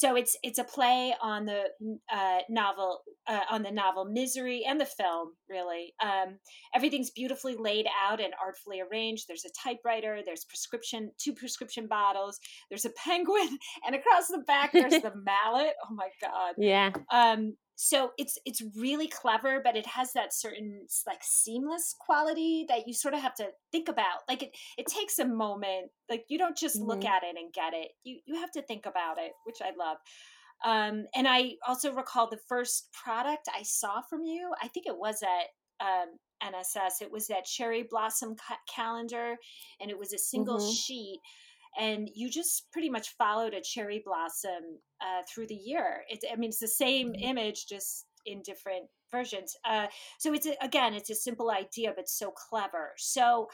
[0.00, 1.64] So it's it's a play on the
[2.10, 5.32] uh, novel uh, on the novel Misery and the film.
[5.46, 6.38] Really, um,
[6.74, 9.26] everything's beautifully laid out and artfully arranged.
[9.28, 10.20] There's a typewriter.
[10.24, 12.40] There's prescription two prescription bottles.
[12.70, 15.74] There's a penguin, and across the back there's the mallet.
[15.84, 16.54] Oh my god!
[16.56, 16.92] Yeah.
[17.12, 22.86] Um, so it's it's really clever but it has that certain like seamless quality that
[22.86, 24.20] you sort of have to think about.
[24.28, 25.90] Like it it takes a moment.
[26.10, 26.88] Like you don't just mm-hmm.
[26.88, 27.92] look at it and get it.
[28.04, 29.96] You you have to think about it which i love.
[30.62, 34.98] Um, and i also recall the first product i saw from you i think it
[34.98, 36.18] was at um,
[36.52, 39.36] nss it was that cherry blossom ca- calendar
[39.80, 40.70] and it was a single mm-hmm.
[40.70, 41.20] sheet
[41.78, 46.02] and you just pretty much followed a cherry blossom uh, through the year.
[46.08, 47.22] It, I mean, it's the same mm-hmm.
[47.22, 49.56] image, just in different versions.
[49.68, 49.86] Uh,
[50.18, 52.92] so it's a, again, it's a simple idea, but so clever.
[52.96, 53.48] So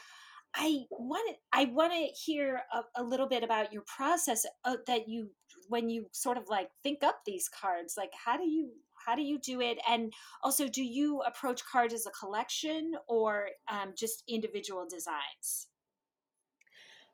[0.55, 5.07] I want I want to hear a, a, little bit about your process uh, that
[5.07, 5.29] you
[5.67, 7.95] when you sort of like think up these cards.
[7.97, 8.71] Like, how do you
[9.05, 9.77] how do you do it?
[9.89, 15.67] And also, do you approach cards as a collection or um, just individual designs?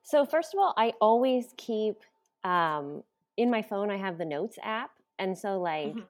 [0.03, 1.95] So first of all, I always keep
[2.43, 3.03] um,
[3.37, 3.89] in my phone.
[3.89, 6.01] I have the Notes app, and so like mm-hmm.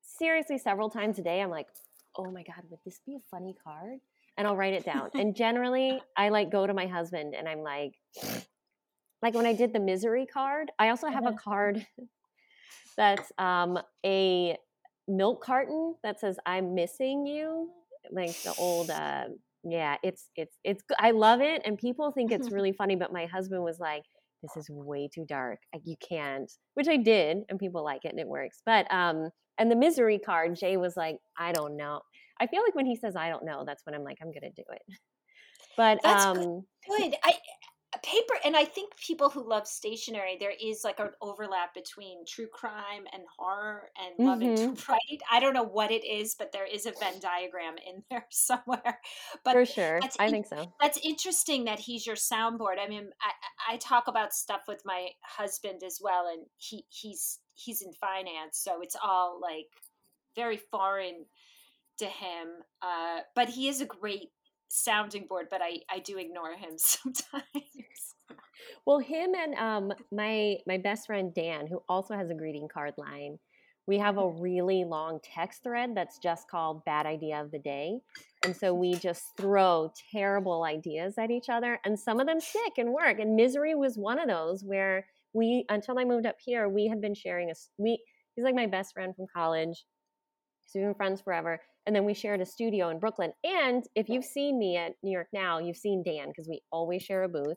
[0.00, 1.66] seriously, several times a day, I'm like,
[2.16, 3.98] oh my god, would this be a funny card?
[4.38, 5.10] And I'll write it down.
[5.14, 7.94] and generally, I like go to my husband, and I'm like,
[9.22, 11.36] like when I did the misery card, I also have a mm-hmm.
[11.36, 11.86] card
[12.96, 14.56] that's um, a
[15.08, 17.70] milk carton that says "I'm missing you,"
[18.12, 18.90] like the old.
[18.90, 19.24] Uh,
[19.72, 23.26] yeah, it's it's it's I love it and people think it's really funny but my
[23.26, 24.02] husband was like
[24.42, 25.58] this is way too dark.
[25.84, 28.62] You can't, which I did and people like it and it works.
[28.64, 32.00] But um and the misery card Jay was like I don't know.
[32.40, 34.42] I feel like when he says I don't know that's when I'm like I'm going
[34.42, 34.82] to do it.
[35.76, 37.14] But that's um good.
[37.24, 37.34] I
[38.02, 42.46] paper and i think people who love stationery there is like an overlap between true
[42.52, 44.26] crime and horror and mm-hmm.
[44.26, 47.74] loving to write i don't know what it is but there is a venn diagram
[47.86, 49.00] in there somewhere.
[49.44, 50.00] But for sure.
[50.18, 50.72] i think so.
[50.80, 52.76] that's interesting that he's your soundboard.
[52.82, 57.38] I mean I, I talk about stuff with my husband as well and he he's
[57.54, 59.66] he's in finance so it's all like
[60.34, 61.24] very foreign
[61.98, 62.48] to him
[62.82, 64.30] uh, but he is a great
[64.68, 68.14] sounding board, but I, I do ignore him sometimes.
[68.86, 72.94] well, him and um, my my best friend Dan, who also has a greeting card
[72.96, 73.38] line,
[73.86, 74.40] we have a mm-hmm.
[74.40, 78.00] really long text thread that's just called "Bad Idea of the Day,"
[78.44, 82.74] and so we just throw terrible ideas at each other, and some of them stick
[82.78, 83.18] and work.
[83.18, 87.00] And misery was one of those where we, until I moved up here, we had
[87.00, 88.02] been sharing a we.
[88.34, 89.84] He's like my best friend from college.
[90.74, 93.32] We've been friends forever and then we shared a studio in Brooklyn.
[93.44, 97.02] And if you've seen me at New York Now, you've seen Dan because we always
[97.02, 97.56] share a booth.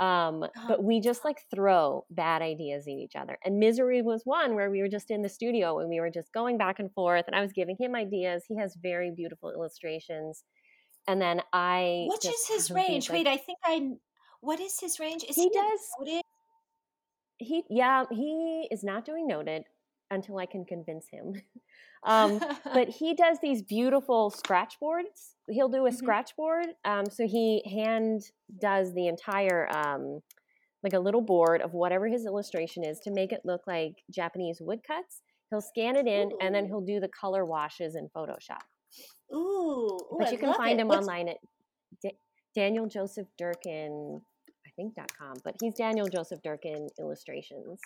[0.00, 3.36] Um, but we just like throw bad ideas at each other.
[3.44, 6.32] And Misery was one where we were just in the studio and we were just
[6.32, 8.44] going back and forth, and I was giving him ideas.
[8.46, 10.44] He has very beautiful illustrations.
[11.08, 12.06] And then I.
[12.08, 13.08] Which is his range?
[13.08, 13.88] Like, Wait, I think I.
[14.40, 15.24] What is his range?
[15.28, 15.80] Is he, he does.
[15.98, 16.22] Noted?
[17.40, 19.62] He yeah he is not doing noted
[20.10, 21.34] until I can convince him.
[22.04, 22.40] Um,
[22.74, 25.34] but he does these beautiful scratch boards.
[25.48, 25.96] He'll do a mm-hmm.
[25.96, 26.66] scratch board.
[26.84, 28.22] Um, so he hand
[28.60, 30.20] does the entire, um,
[30.82, 34.58] like a little board of whatever his illustration is to make it look like Japanese
[34.60, 35.22] woodcuts.
[35.50, 36.38] He'll scan it in Ooh.
[36.40, 38.62] and then he'll do the color washes in Photoshop.
[39.34, 40.82] Ooh, Ooh but you can find it.
[40.82, 41.00] him What's...
[41.00, 41.38] online at
[42.02, 42.16] D-
[42.54, 44.20] Daniel Joseph Durkin,
[44.66, 45.34] I think .com.
[45.42, 47.80] But he's Daniel Joseph Durkin Illustrations.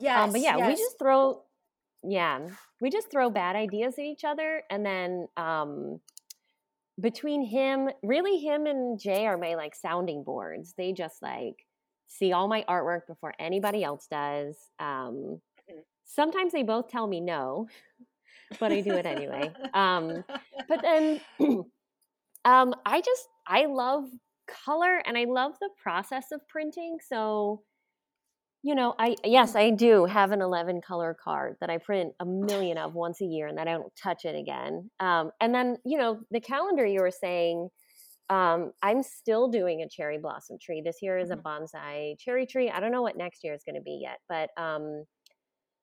[0.00, 0.68] Yeah, um, but yeah, yes.
[0.68, 1.42] we just throw
[2.02, 2.48] yeah,
[2.80, 6.00] we just throw bad ideas at each other, and then um,
[7.00, 10.74] between him, really him and Jay are my like sounding boards.
[10.76, 11.66] They just like
[12.08, 14.56] see all my artwork before anybody else does.
[14.78, 15.80] Um, mm-hmm.
[16.04, 17.68] sometimes they both tell me no,
[18.60, 19.52] but I do it anyway.
[19.74, 20.24] Um,
[20.68, 21.20] but then
[22.44, 24.04] um, I just I love
[24.64, 26.98] color and I love the process of printing.
[27.06, 27.62] So
[28.62, 32.26] you know, I yes, I do have an 11 color card that I print a
[32.26, 34.90] million of once a year and then I don't touch it again.
[35.00, 37.68] Um, and then, you know, the calendar you were saying,
[38.30, 40.82] um, I'm still doing a cherry blossom tree.
[40.84, 41.46] This year is a mm-hmm.
[41.46, 42.70] bonsai cherry tree.
[42.70, 45.04] I don't know what next year is going to be yet, but um,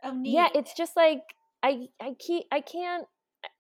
[0.04, 1.22] oh, yeah, it's just like
[1.64, 3.06] I I keep I can't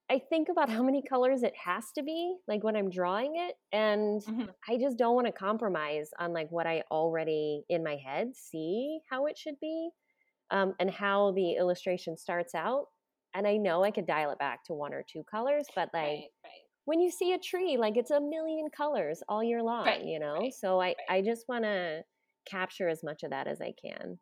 [0.10, 3.56] I think about how many colors it has to be, like when I'm drawing it,
[3.72, 4.46] and mm-hmm.
[4.70, 9.00] I just don't want to compromise on like what I already in my head see
[9.10, 9.89] how it should be,
[10.52, 12.86] um, and how the illustration starts out.
[13.34, 16.04] And I know I could dial it back to one or two colors, but like
[16.04, 16.63] right, right.
[16.86, 20.20] when you see a tree, like it's a million colors all year long, right, you
[20.20, 20.50] know.
[20.58, 22.04] So I I just want to
[22.50, 24.18] capture as much of that as I can.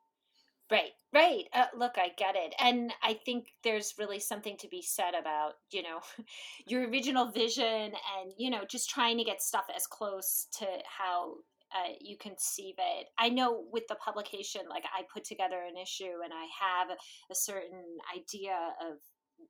[0.71, 1.45] Right, right.
[1.53, 2.53] Uh, look, I get it.
[2.59, 5.99] And I think there's really something to be said about, you know,
[6.67, 11.35] your original vision and, you know, just trying to get stuff as close to how
[11.73, 13.07] uh, you conceive it.
[13.17, 16.89] I know with the publication, like I put together an issue and I have
[17.31, 18.97] a certain idea of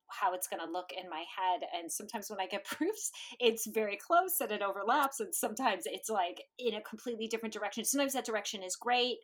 [0.09, 3.67] how it's going to look in my head and sometimes when i get proofs it's
[3.67, 8.13] very close and it overlaps and sometimes it's like in a completely different direction sometimes
[8.13, 9.17] that direction is great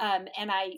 [0.00, 0.72] um, and i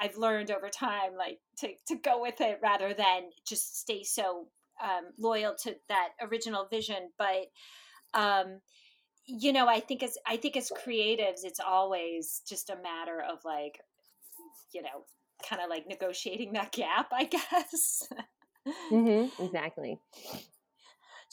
[0.00, 4.46] I've learned over time, like to to go with it rather than just stay so
[4.82, 7.10] um, loyal to that original vision.
[7.18, 7.46] But
[8.14, 8.60] um,
[9.26, 13.38] you know, I think as I think as creatives, it's always just a matter of
[13.44, 13.80] like,
[14.72, 15.04] you know,
[15.48, 18.08] kind of like negotiating that gap, I guess.
[18.90, 19.98] mm-hmm, exactly.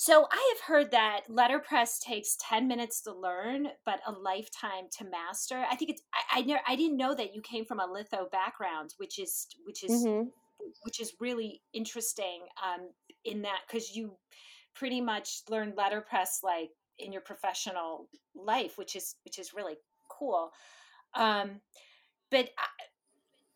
[0.01, 5.03] So I have heard that letterpress takes 10 minutes to learn, but a lifetime to
[5.03, 5.65] master.
[5.69, 8.29] I think it's I I, ne- I didn't know that you came from a litho
[8.31, 10.29] background, which is which is mm-hmm.
[10.83, 12.91] which is really interesting um,
[13.25, 14.15] in that because you
[14.73, 19.75] pretty much learned letterpress like in your professional life, which is which is really
[20.09, 20.51] cool.
[21.13, 21.59] Um,
[22.31, 22.51] but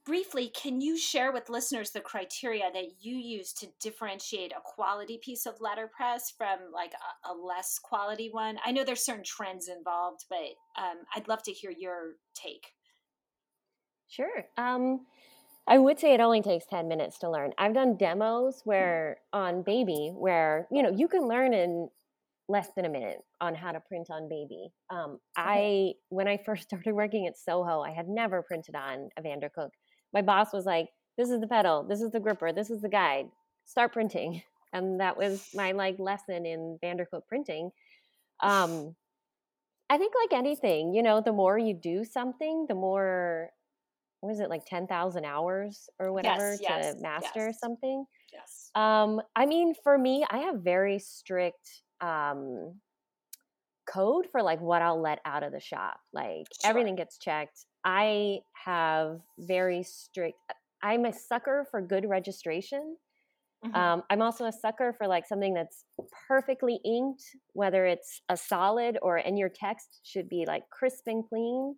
[0.06, 5.20] briefly, can you share with listeners the criteria that you use to differentiate a quality
[5.24, 8.58] piece of letterpress from like a, a less quality one?
[8.66, 10.38] I know there's certain trends involved, but
[10.78, 12.68] um, I'd love to hear your take.
[14.08, 14.46] Sure.
[14.58, 15.06] Um,
[15.68, 17.52] I would say it only takes 10 minutes to learn.
[17.58, 21.90] I've done demos where on baby where, you know, you can learn in
[22.50, 24.74] less than a minute on how to print on baby.
[24.90, 29.22] Um, I when I first started working at Soho, I had never printed on a
[29.22, 29.70] Vandercook
[30.14, 32.90] my boss was like, this is the pedal, this is the gripper, this is the
[32.90, 33.28] guide,
[33.66, 34.42] start printing.
[34.76, 37.70] And that was my like lesson in Vandercook printing.
[38.40, 38.96] Um,
[39.88, 43.52] I think like anything, you know, the more you do something, the more
[44.22, 47.60] what is it like 10,000 hours or whatever yes, to yes, master yes.
[47.60, 48.06] something?
[48.34, 48.72] Yes.
[48.74, 52.74] Um, I mean, for me, I have very strict um,
[53.86, 55.98] code for like what I'll let out of the shop.
[56.14, 56.70] Like sure.
[56.70, 57.66] everything gets checked.
[57.84, 60.38] I have very strict.
[60.82, 62.98] I'm a sucker for good registration.
[63.66, 63.76] Mm-hmm.
[63.76, 65.86] Um, I'm also a sucker for like something that's
[66.28, 71.24] perfectly inked, whether it's a solid or and your text should be like crisp and
[71.28, 71.76] clean.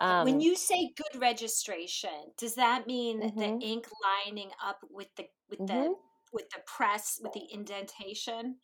[0.00, 0.10] Okay.
[0.10, 3.38] Um, when you say good registration, does that mean mm-hmm.
[3.38, 3.86] the ink
[4.26, 5.66] lining up with the with mm-hmm.
[5.66, 5.94] the
[6.32, 8.56] with the press with the indentation?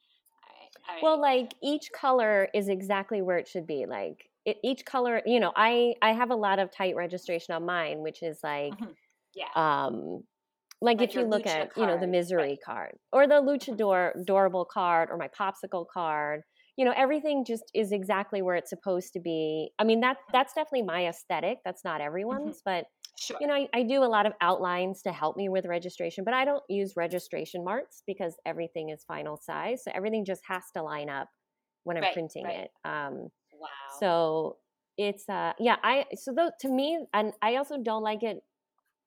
[1.02, 3.86] Well, like each color is exactly where it should be.
[3.86, 7.64] Like it, each color, you know, I I have a lot of tight registration on
[7.64, 8.92] mine, which is like, mm-hmm.
[9.34, 10.24] yeah, um,
[10.80, 11.76] like, like if you look at card.
[11.76, 12.58] you know the misery right.
[12.64, 13.48] card or the mm-hmm.
[13.48, 16.42] luchador adorable card or my popsicle card
[16.78, 20.54] you know everything just is exactly where it's supposed to be i mean that that's
[20.54, 22.06] definitely my aesthetic that's not mm-hmm.
[22.06, 22.76] everyone's mm-hmm.
[22.76, 22.84] but
[23.20, 23.36] sure.
[23.40, 26.32] you know I, I, do a lot of outlines to help me with registration but
[26.32, 30.82] i don't use registration marks because everything is final size so everything just has to
[30.82, 31.28] line up
[31.84, 32.60] when i'm right, printing right.
[32.60, 33.28] it um,
[33.60, 33.68] Wow.
[33.98, 34.56] So
[34.96, 38.38] it's uh yeah, I so though to me and I also don't like it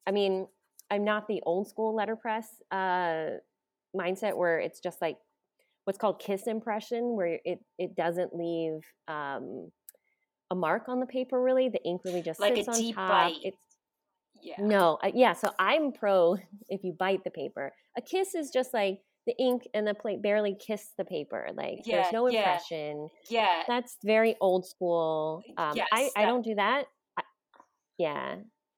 [0.07, 0.47] I mean,
[0.89, 3.37] I'm not the old school letterpress uh
[3.95, 5.17] mindset where it's just like
[5.85, 9.71] what's called kiss impression where it it doesn't leave um
[10.51, 12.95] a mark on the paper really the ink really just like sits a on deep
[12.95, 13.37] top bite.
[13.43, 13.65] it's
[14.41, 16.37] yeah no uh, yeah so i'm pro
[16.69, 20.21] if you bite the paper a kiss is just like the ink and the plate
[20.21, 21.49] barely kiss the paper.
[21.55, 23.09] Like yeah, there's no impression.
[23.29, 23.41] Yeah.
[23.41, 23.63] yeah.
[23.67, 25.43] That's very old school.
[25.57, 26.11] Um, yes, I, that...
[26.15, 26.85] I don't do that.
[27.17, 27.23] I,
[27.97, 28.35] yeah.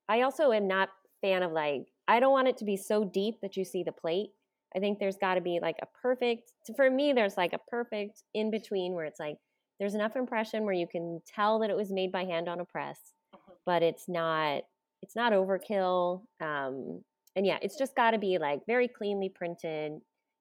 [0.10, 0.90] I also am not
[1.22, 3.94] fan of like, I don't want it to be so deep that you see the
[3.94, 4.32] plate.
[4.76, 8.24] I think there's got to be like a perfect, for me, there's like a perfect
[8.34, 9.38] in between where it's like,
[9.80, 12.66] there's enough impression where you can tell that it was made by hand on a
[12.66, 13.00] press,
[13.36, 13.54] mm-hmm.
[13.66, 14.64] but it's not,
[15.02, 16.22] it's not overkill.
[16.42, 17.04] Um,
[17.36, 19.94] and yeah, it's just got to be like very cleanly printed.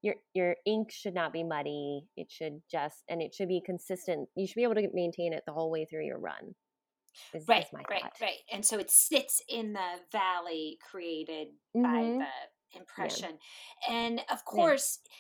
[0.03, 2.03] Your your ink should not be muddy.
[2.17, 4.29] It should just and it should be consistent.
[4.35, 6.55] You should be able to maintain it the whole way through your run.
[7.35, 8.39] Is, right, is right, right.
[8.53, 11.83] And so it sits in the valley created mm-hmm.
[11.83, 12.27] by the
[12.77, 13.39] impression,
[13.89, 13.95] yeah.
[13.95, 14.99] and of course.
[15.05, 15.11] Yeah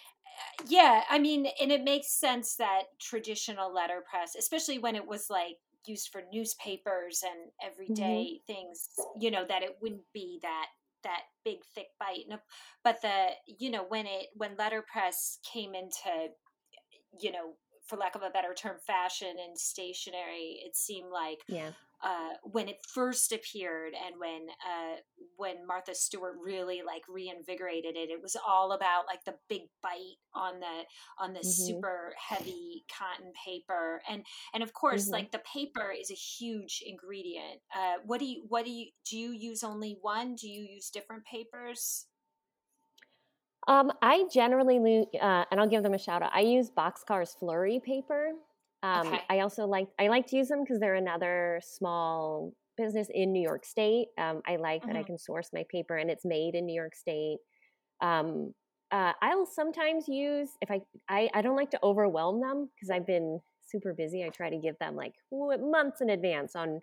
[0.66, 5.59] yeah, I mean, and it makes sense that traditional letterpress, especially when it was like
[5.86, 8.53] used for newspapers and everyday mm-hmm.
[8.53, 8.88] things,
[9.20, 10.66] you know, that it wouldn't be that
[11.05, 12.38] that big thick bite.
[12.84, 16.28] But the you know when it when letterpress came into
[17.18, 17.55] you know
[17.86, 21.70] for lack of a better term fashion and stationery, it seemed like yeah
[22.03, 24.96] uh, when it first appeared and when uh,
[25.36, 30.18] when Martha Stewart really like reinvigorated it, it was all about like the big bite
[30.34, 30.82] on the
[31.18, 31.48] on the mm-hmm.
[31.48, 35.12] super heavy cotton paper and and of course mm-hmm.
[35.12, 37.61] like the paper is a huge ingredient.
[37.74, 40.34] Uh, what do you what do you do you use only one?
[40.34, 42.07] Do you use different papers?
[43.68, 46.32] Um, I generally, uh, and I'll give them a shout out.
[46.34, 48.32] I use Boxcar's Flurry paper.
[48.83, 49.20] Um, okay.
[49.30, 53.43] I also like I like to use them because they're another small business in New
[53.43, 54.09] York State.
[54.18, 54.89] Um, I like mm-hmm.
[54.89, 55.07] that I mm-hmm.
[55.07, 57.39] can source my paper and it's made in New York State.
[58.01, 58.55] Um,
[58.91, 63.07] uh, I'll sometimes use if I, I I don't like to overwhelm them because I've
[63.07, 64.24] been super busy.
[64.24, 66.80] I try to give them like months in advance on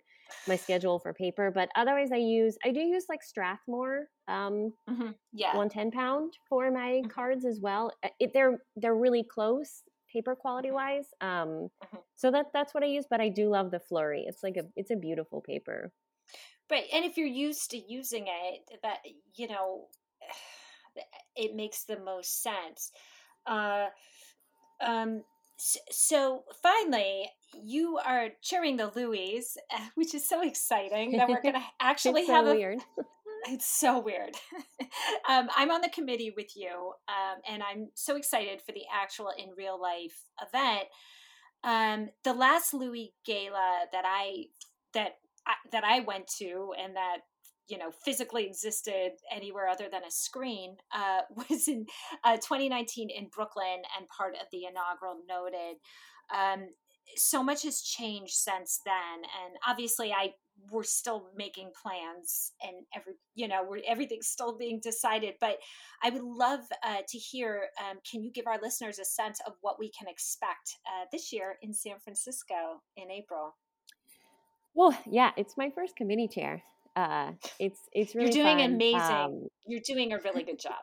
[0.48, 1.50] my schedule for paper.
[1.54, 5.10] But otherwise, I use I do use like Strathmore, um, mm-hmm.
[5.32, 7.08] yeah, one ten pound for my mm-hmm.
[7.08, 7.92] cards as well.
[8.18, 9.82] It, they're they're really close
[10.12, 10.76] paper quality mm-hmm.
[10.76, 11.06] wise.
[11.20, 11.96] Um, mm-hmm.
[12.16, 13.06] So that that's what I use.
[13.08, 14.24] But I do love the flurry.
[14.26, 15.92] It's like a it's a beautiful paper.
[16.70, 18.98] Right, and if you're used to using it, that
[19.34, 19.86] you know,
[21.36, 22.92] it makes the most sense.
[23.46, 23.86] Uh,
[24.80, 25.22] um,
[25.56, 27.30] so finally,
[27.62, 29.42] you are cheering the Louie,
[29.94, 32.76] which is so exciting that we're going to actually so have a.
[33.48, 34.36] It's so weird.
[35.28, 39.30] um, I'm on the committee with you, um, and I'm so excited for the actual
[39.36, 40.88] in real life event.
[41.62, 44.46] Um, the last Louie gala that I
[44.94, 45.12] that
[45.46, 47.18] I, that I went to and that
[47.68, 51.20] you know physically existed anywhere other than a screen uh,
[51.50, 51.86] was in
[52.24, 55.76] uh, 2019 in Brooklyn and part of the inaugural Noted.
[56.34, 56.68] Um,
[57.16, 60.34] so much has changed since then, and obviously, I
[60.70, 65.58] we're still making plans and every you know we're everything's still being decided but
[66.02, 69.54] i would love uh, to hear um, can you give our listeners a sense of
[69.60, 73.56] what we can expect uh, this year in san francisco in april
[74.74, 76.62] well yeah it's my first committee chair
[76.96, 78.74] uh, it's it's really you're doing fun.
[78.74, 79.00] amazing.
[79.00, 80.74] Um, you're doing a really good job.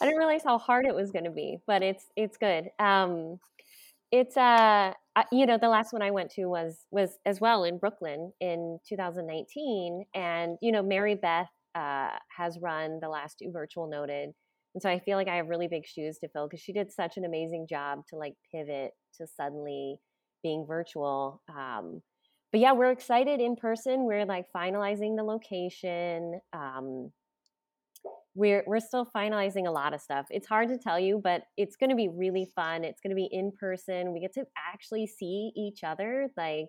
[0.00, 2.70] I didn't realize how hard it was going to be, but it's it's good.
[2.78, 3.38] Um,
[4.14, 4.92] it's uh,
[5.32, 8.78] you know, the last one I went to was was as well in Brooklyn in
[8.88, 14.30] 2019, and you know, Mary Beth uh, has run the last two virtual noted,
[14.74, 16.92] and so I feel like I have really big shoes to fill because she did
[16.92, 19.96] such an amazing job to like pivot to suddenly
[20.44, 21.42] being virtual.
[21.48, 22.00] Um,
[22.52, 24.04] but yeah, we're excited in person.
[24.04, 26.38] We're like finalizing the location.
[26.52, 27.10] Um,
[28.34, 30.26] we're we're still finalizing a lot of stuff.
[30.30, 32.84] It's hard to tell you, but it's going to be really fun.
[32.84, 34.12] It's going to be in person.
[34.12, 36.68] We get to actually see each other, like,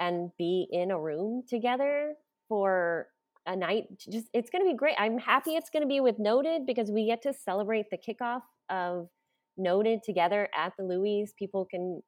[0.00, 2.14] and be in a room together
[2.48, 3.06] for
[3.46, 3.84] a night.
[4.10, 4.96] Just it's going to be great.
[4.98, 8.42] I'm happy it's going to be with Noted because we get to celebrate the kickoff
[8.68, 9.08] of
[9.56, 11.26] Noted together at the Louie.
[11.38, 12.02] People can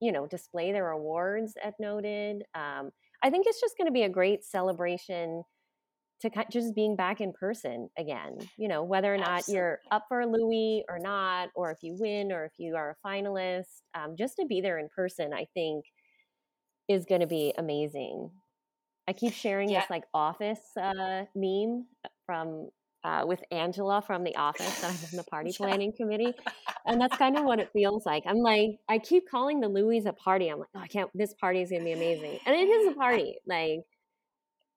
[0.00, 2.90] you know display their awards at noted um,
[3.22, 5.42] i think it's just going to be a great celebration
[6.20, 9.58] to just being back in person again you know whether or not Absolutely.
[9.58, 12.96] you're up for a Louie or not or if you win or if you are
[12.96, 15.84] a finalist um, just to be there in person i think
[16.88, 18.30] is going to be amazing
[19.08, 19.80] i keep sharing yeah.
[19.80, 21.86] this like office uh, meme
[22.24, 22.68] from
[23.06, 26.34] uh, with Angela from the office that I'm in the party planning committee.
[26.88, 28.22] And that's kind of what it feels like.
[28.28, 30.46] I'm like, I keep calling the Louie a party.
[30.46, 32.38] I'm like, oh, I can't, this party is going to be amazing.
[32.46, 33.38] And it is a party.
[33.44, 33.80] Like,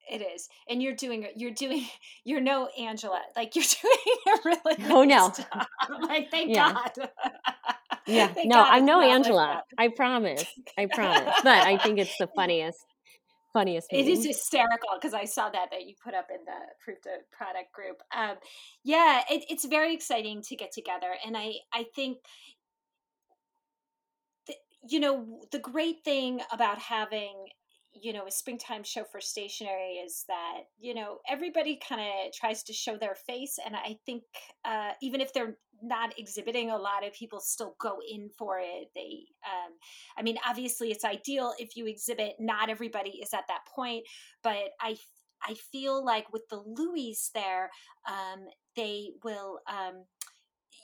[0.10, 0.50] it is.
[0.68, 1.86] And you're doing, you're doing,
[2.24, 3.22] you're no Angela.
[3.36, 5.32] Like, you're doing a really Oh, no.
[5.32, 5.68] Job.
[6.02, 6.74] Like, thank yeah.
[6.74, 7.10] God.
[8.08, 8.28] Yeah.
[8.34, 9.64] Thank no, God I'm no Angela.
[9.78, 10.46] Like I promise.
[10.78, 11.34] I promise.
[11.44, 12.80] But I think it's the funniest
[13.54, 16.52] funniest it is hysterical because i saw that that you put up in the
[16.84, 18.36] proof to product group um,
[18.84, 22.20] yeah it, it's very exciting to get together and i i think
[24.88, 27.48] you know the great thing about having
[28.02, 32.64] you know a springtime show for stationery is that you know everybody kind of tries
[32.64, 34.24] to show their face and i think
[34.66, 38.90] uh, even if they're not exhibiting a lot of people still go in for it
[38.96, 39.74] they um,
[40.18, 44.04] i mean obviously it's ideal if you exhibit not everybody is at that point
[44.44, 44.96] but i
[45.42, 47.70] I feel like with the Louie there,
[48.08, 48.46] um,
[48.76, 49.60] they will.
[49.68, 50.04] Um,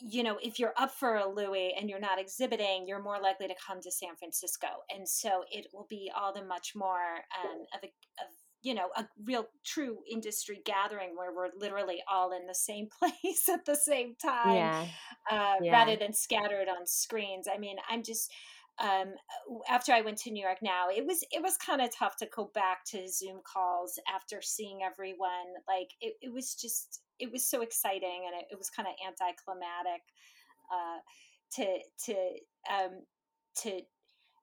[0.02, 3.48] you know, if you're up for a Louie and you're not exhibiting, you're more likely
[3.48, 7.66] to come to San Francisco, and so it will be all the much more um,
[7.74, 8.30] of a of
[8.66, 13.48] you know a real true industry gathering where we're literally all in the same place
[13.48, 14.86] at the same time yeah.
[15.32, 15.72] Uh, yeah.
[15.72, 18.32] rather than scattered on screens i mean i'm just
[18.80, 19.14] um,
[19.70, 22.28] after i went to new york now it was it was kind of tough to
[22.36, 27.48] go back to zoom calls after seeing everyone like it, it was just it was
[27.50, 30.02] so exciting and it, it was kind of anticlimactic
[30.72, 31.00] uh,
[31.54, 32.14] to to
[32.72, 33.02] um,
[33.56, 33.82] to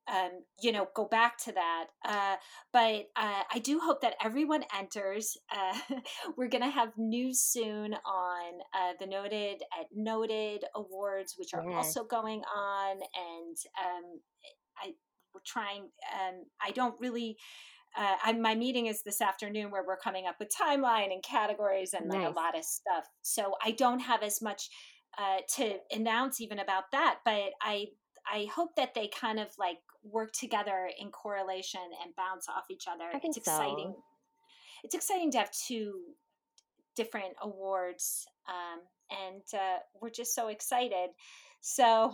[0.09, 0.31] um,
[0.61, 1.87] you know, go back to that.
[2.05, 2.37] Uh,
[2.73, 5.37] but uh, I do hope that everyone enters.
[5.51, 5.97] Uh,
[6.37, 11.65] we're going to have news soon on uh, the Noted at Noted Awards, which are
[11.65, 11.75] yes.
[11.77, 12.97] also going on.
[12.97, 14.21] And um,
[14.83, 14.93] I,
[15.35, 17.37] we're trying, um, I don't really.
[17.95, 21.93] Uh, I, my meeting is this afternoon where we're coming up with timeline and categories
[21.93, 23.05] and like a lot of stuff.
[23.21, 24.71] So I don't have as much
[25.19, 27.89] uh, to announce even about that, but I
[28.31, 32.85] I hope that they kind of like work together in correlation and bounce off each
[32.89, 33.05] other.
[33.13, 33.95] I think it's exciting.
[33.95, 34.05] So.
[34.85, 36.01] It's exciting to have two
[36.97, 41.11] different awards, um, and uh, we're just so excited.
[41.61, 42.13] So,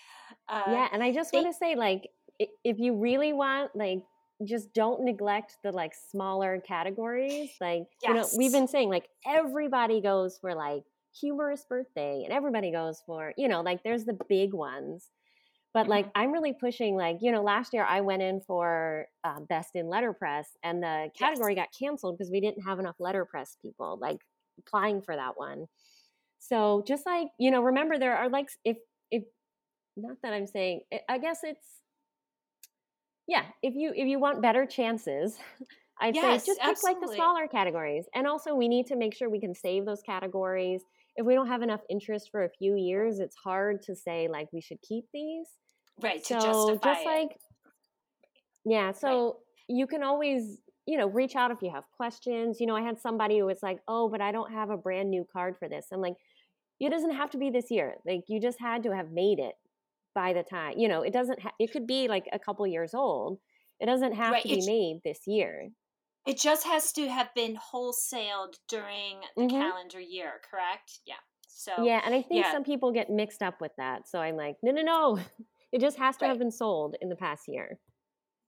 [0.48, 4.02] uh, yeah, and I just want to say, like, if you really want, like,
[4.44, 7.50] just don't neglect the like smaller categories.
[7.60, 8.08] Like, yes.
[8.08, 10.82] you know, we've been saying, like, everybody goes for like
[11.20, 15.08] humorous birthday, and everybody goes for, you know, like, there's the big ones
[15.78, 15.90] but mm-hmm.
[15.90, 19.70] like i'm really pushing like you know last year i went in for uh, best
[19.76, 21.66] in letterpress and the category yes.
[21.66, 24.18] got canceled because we didn't have enough letterpress people like
[24.58, 25.66] applying for that one
[26.40, 28.76] so just like you know remember there are like if
[29.12, 29.22] if
[29.96, 31.66] not that i'm saying i guess it's
[33.28, 35.36] yeah if you if you want better chances
[36.00, 39.14] i'd yes, say just pick like the smaller categories and also we need to make
[39.14, 40.82] sure we can save those categories
[41.18, 44.48] if we don't have enough interest for a few years, it's hard to say like
[44.52, 45.48] we should keep these.
[46.00, 46.24] Right.
[46.24, 47.38] So to justify just like
[48.64, 49.32] yeah, so right.
[49.68, 52.60] you can always you know reach out if you have questions.
[52.60, 55.10] You know, I had somebody who was like, "Oh, but I don't have a brand
[55.10, 56.16] new card for this." I'm like,
[56.80, 57.96] it doesn't have to be this year.
[58.06, 59.54] Like you just had to have made it
[60.14, 60.74] by the time.
[60.76, 61.40] You know, it doesn't.
[61.40, 63.38] Ha- it could be like a couple years old.
[63.80, 64.42] It doesn't have right.
[64.42, 65.70] to be made this year.
[66.26, 69.56] It just has to have been wholesaled during the mm-hmm.
[69.56, 71.00] calendar year, correct?
[71.06, 71.14] Yeah.
[71.48, 72.52] So Yeah, and I think yeah.
[72.52, 74.08] some people get mixed up with that.
[74.08, 75.18] So I'm like, no, no, no.
[75.72, 76.28] It just has to right.
[76.30, 77.78] have been sold in the past year.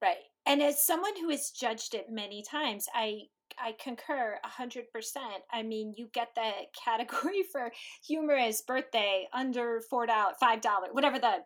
[0.02, 0.16] Right.
[0.46, 3.22] And as someone who has judged it many times, I
[3.58, 5.42] I concur a hundred percent.
[5.52, 6.50] I mean, you get the
[6.84, 7.70] category for
[8.06, 11.38] humorous birthday under four dollar, five dollar, whatever the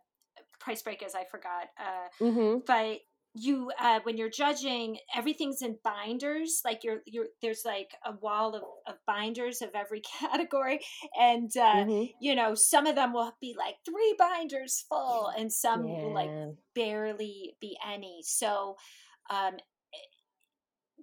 [0.60, 1.14] price break is.
[1.14, 1.68] I forgot.
[1.78, 2.58] Uh, mm-hmm.
[2.66, 3.00] But
[3.34, 8.54] you uh, when you're judging everything's in binders like you're you're there's like a wall
[8.54, 10.80] of, of binders of every category
[11.18, 12.04] and uh, mm-hmm.
[12.20, 15.94] you know some of them will be like three binders full and some yeah.
[15.94, 16.30] will like
[16.74, 18.76] barely be any so
[19.30, 19.54] um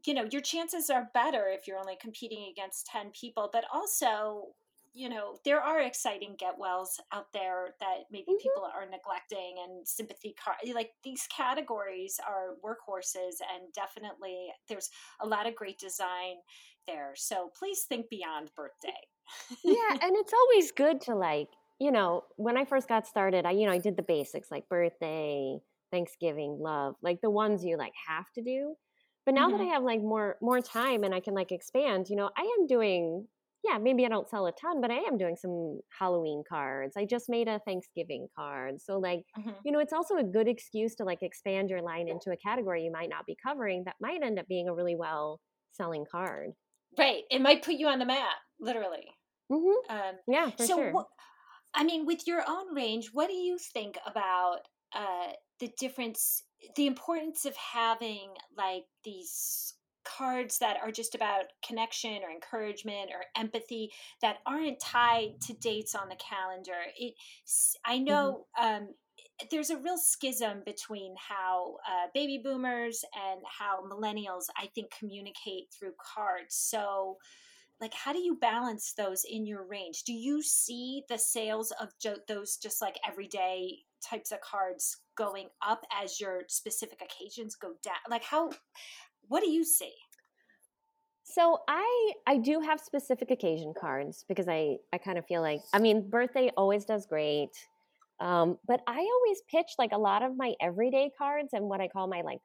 [0.06, 4.48] you know your chances are better if you're only competing against 10 people but also
[4.94, 8.38] you know there are exciting get wells out there that maybe mm-hmm.
[8.42, 14.90] people are neglecting and sympathy car like these categories are workhorses and definitely there's
[15.22, 16.36] a lot of great design
[16.88, 18.90] there so please think beyond birthday
[19.64, 21.48] yeah and it's always good to like
[21.80, 24.68] you know when i first got started i you know i did the basics like
[24.68, 25.58] birthday
[25.92, 28.76] thanksgiving love like the ones you like have to do
[29.26, 29.58] but now mm-hmm.
[29.58, 32.42] that i have like more more time and i can like expand you know i
[32.60, 33.28] am doing
[33.64, 36.96] yeah, maybe I don't sell a ton, but I am doing some Halloween cards.
[36.98, 38.82] I just made a Thanksgiving card.
[38.82, 39.52] So like, mm-hmm.
[39.64, 42.84] you know, it's also a good excuse to like expand your line into a category
[42.84, 45.40] you might not be covering that might end up being a really well
[45.74, 46.50] selling card.
[46.98, 47.24] Right.
[47.30, 49.08] It might put you on the map, literally.
[49.52, 49.96] Mm-hmm.
[49.96, 51.06] Um, yeah, for so sure.
[51.74, 54.60] I mean, with your own range, what do you think about
[54.94, 56.44] uh, the difference,
[56.76, 59.76] the importance of having like these
[60.18, 63.92] cards that are just about connection or encouragement or empathy
[64.22, 66.80] that aren't tied to dates on the calendar.
[66.98, 67.14] It,
[67.86, 68.84] I know mm-hmm.
[68.84, 68.90] um,
[69.50, 75.68] there's a real schism between how uh, baby boomers and how millennials, I think, communicate
[75.78, 76.56] through cards.
[76.56, 77.18] So,
[77.80, 80.04] like, how do you balance those in your range?
[80.04, 85.48] Do you see the sales of jo- those just like everyday types of cards going
[85.66, 87.96] up as your specific occasions go down?
[88.10, 88.52] Like, how
[89.32, 89.94] what do you see?
[91.24, 95.62] So I I do have specific occasion cards because I I kind of feel like
[95.74, 97.52] I mean birthday always does great,
[98.20, 101.88] um, but I always pitch like a lot of my everyday cards and what I
[101.88, 102.40] call my like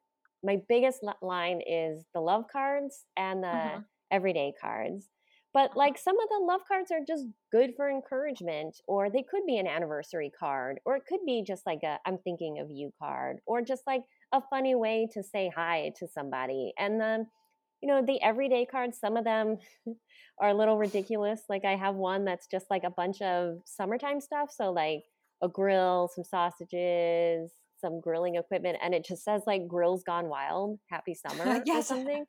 [0.45, 3.81] my biggest line is the love cards and the mm-hmm.
[4.13, 5.09] everyday cards.
[5.53, 5.79] But uh-huh.
[5.81, 9.59] like some of the love cards are just good for encouragement, or they could be
[9.59, 13.39] an anniversary card, or it could be just like a I'm thinking of you card,
[13.45, 14.03] or just like
[14.37, 16.73] a funny way to say hi to somebody.
[16.79, 17.27] And then,
[17.83, 19.59] you know, the everyday cards, some of them
[20.41, 21.41] are a little ridiculous.
[21.49, 24.51] Like I have one that's just like a bunch of summertime stuff.
[24.55, 25.05] So like
[25.43, 30.79] a grill, some sausages, some grilling equipment, and it just says like grills gone wild,
[30.91, 31.91] happy summer yes.
[31.91, 32.25] or something.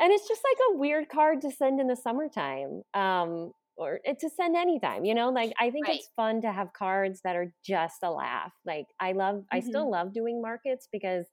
[0.00, 2.82] And it's just like a weird card to send in the summertime.
[2.94, 5.96] Um, or to send anytime, you know, like I think right.
[5.96, 8.52] it's fun to have cards that are just a laugh.
[8.64, 9.56] Like I love, mm-hmm.
[9.56, 11.26] I still love doing markets because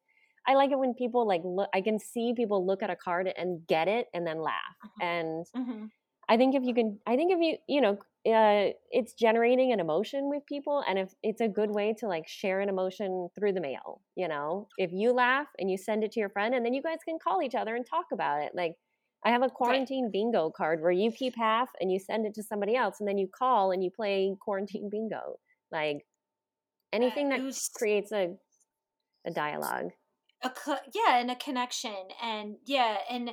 [0.48, 3.32] I like it when people like look, I can see people look at a card
[3.36, 4.54] and get it and then laugh.
[4.86, 5.06] Mm-hmm.
[5.06, 5.86] And mm-hmm.
[6.30, 9.80] I think if you can, I think if you, you know, uh, it's generating an
[9.80, 13.52] emotion with people and if it's a good way to like share an emotion through
[13.52, 16.64] the mail you know if you laugh and you send it to your friend and
[16.64, 18.76] then you guys can call each other and talk about it like
[19.24, 20.14] I have a quarantine right.
[20.14, 23.18] bingo card where you keep half and you send it to somebody else, and then
[23.18, 25.40] you call and you play quarantine bingo.
[25.72, 26.06] Like
[26.92, 27.40] anything that
[27.76, 28.36] creates a
[29.26, 29.92] a dialogue.
[30.44, 30.52] A
[30.94, 33.32] yeah, and a connection, and yeah, and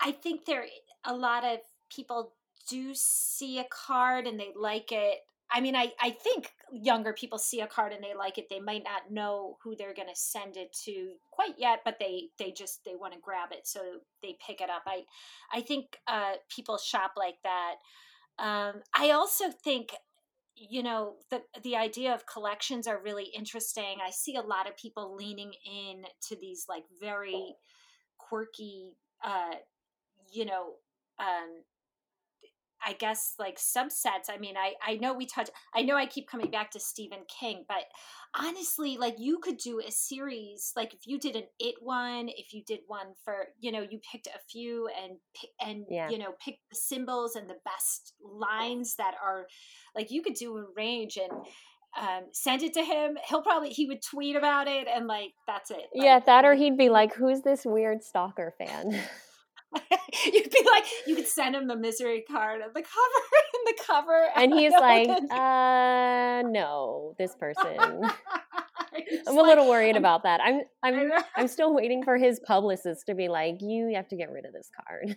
[0.00, 0.66] I think there
[1.04, 1.60] a lot of
[1.94, 2.34] people
[2.68, 5.18] do see a card and they like it
[5.54, 8.46] I mean, I, I think younger people see a card and they like it.
[8.48, 12.28] They might not know who they're going to send it to quite yet, but they,
[12.38, 13.66] they just, they want to grab it.
[13.66, 13.80] So
[14.22, 14.82] they pick it up.
[14.86, 15.02] I,
[15.52, 17.74] I think uh, people shop like that.
[18.38, 19.90] Um, I also think,
[20.56, 23.98] you know, the, the idea of collections are really interesting.
[24.04, 27.56] I see a lot of people leaning in to these like very
[28.18, 29.56] quirky, uh,
[30.32, 30.74] you know,
[31.18, 31.62] um,
[32.84, 34.28] I guess like subsets.
[34.30, 35.48] I mean, I I know we touch.
[35.74, 37.84] I know I keep coming back to Stephen King, but
[38.38, 40.72] honestly, like you could do a series.
[40.76, 44.00] Like if you did an It one, if you did one for you know you
[44.10, 45.18] picked a few and
[45.60, 46.08] and yeah.
[46.10, 49.46] you know pick the symbols and the best lines that are
[49.94, 51.32] like you could do a range and
[52.00, 53.18] um, send it to him.
[53.28, 55.88] He'll probably he would tweet about it and like that's it.
[55.94, 58.98] Like, yeah, that or he'd be like, "Who's this weird stalker fan?"
[60.32, 63.82] You'd be like, you could send him the misery card of the cover in the
[63.86, 67.76] cover, and he's like, uh, no, this person.
[67.78, 68.02] I'm
[69.26, 70.40] a like, little worried I'm, about that.
[70.42, 74.30] I'm I'm I'm still waiting for his publicist to be like, you have to get
[74.30, 75.16] rid of this card.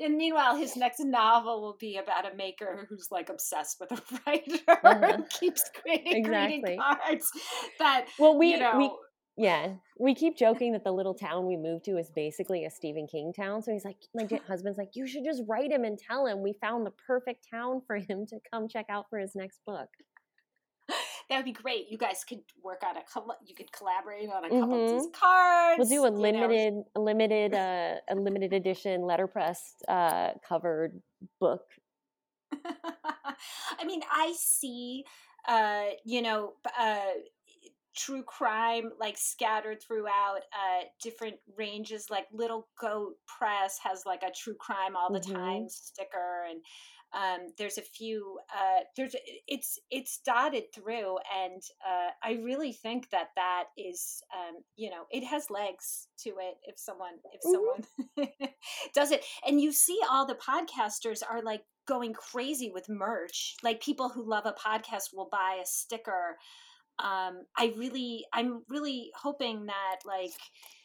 [0.00, 4.02] and meanwhile, his next novel will be about a maker who's like obsessed with a
[4.26, 4.98] writer uh-huh.
[5.02, 6.76] and keeps creating exactly.
[6.76, 7.30] cards.
[7.78, 8.90] That well, we you know, we
[9.36, 13.06] yeah, we keep joking that the little town we moved to is basically a Stephen
[13.06, 13.62] King town.
[13.62, 16.52] So he's like, my husband's like, you should just write him and tell him we
[16.60, 19.88] found the perfect town for him to come check out for his next book.
[21.30, 21.88] That would be great.
[21.88, 23.32] You guys could work on a couple.
[23.46, 24.96] You could collaborate on a couple mm-hmm.
[24.96, 25.78] of these cards.
[25.78, 26.84] We'll do a limited, know.
[26.96, 31.00] a limited, uh, a limited edition letterpress uh, covered
[31.38, 31.62] book.
[32.64, 35.04] I mean, I see,
[35.48, 36.98] uh, you know, uh,
[37.96, 44.32] true crime like scattered throughout uh different ranges like little goat press has like a
[44.32, 45.34] true crime all the mm-hmm.
[45.34, 46.60] time sticker and
[47.12, 49.16] um there's a few uh there's
[49.48, 55.04] it's it's dotted through and uh i really think that that is um you know
[55.10, 58.24] it has legs to it if someone if mm-hmm.
[58.24, 58.50] someone
[58.94, 63.82] does it and you see all the podcasters are like going crazy with merch like
[63.82, 66.36] people who love a podcast will buy a sticker
[67.02, 70.32] um, I really, I'm really hoping that like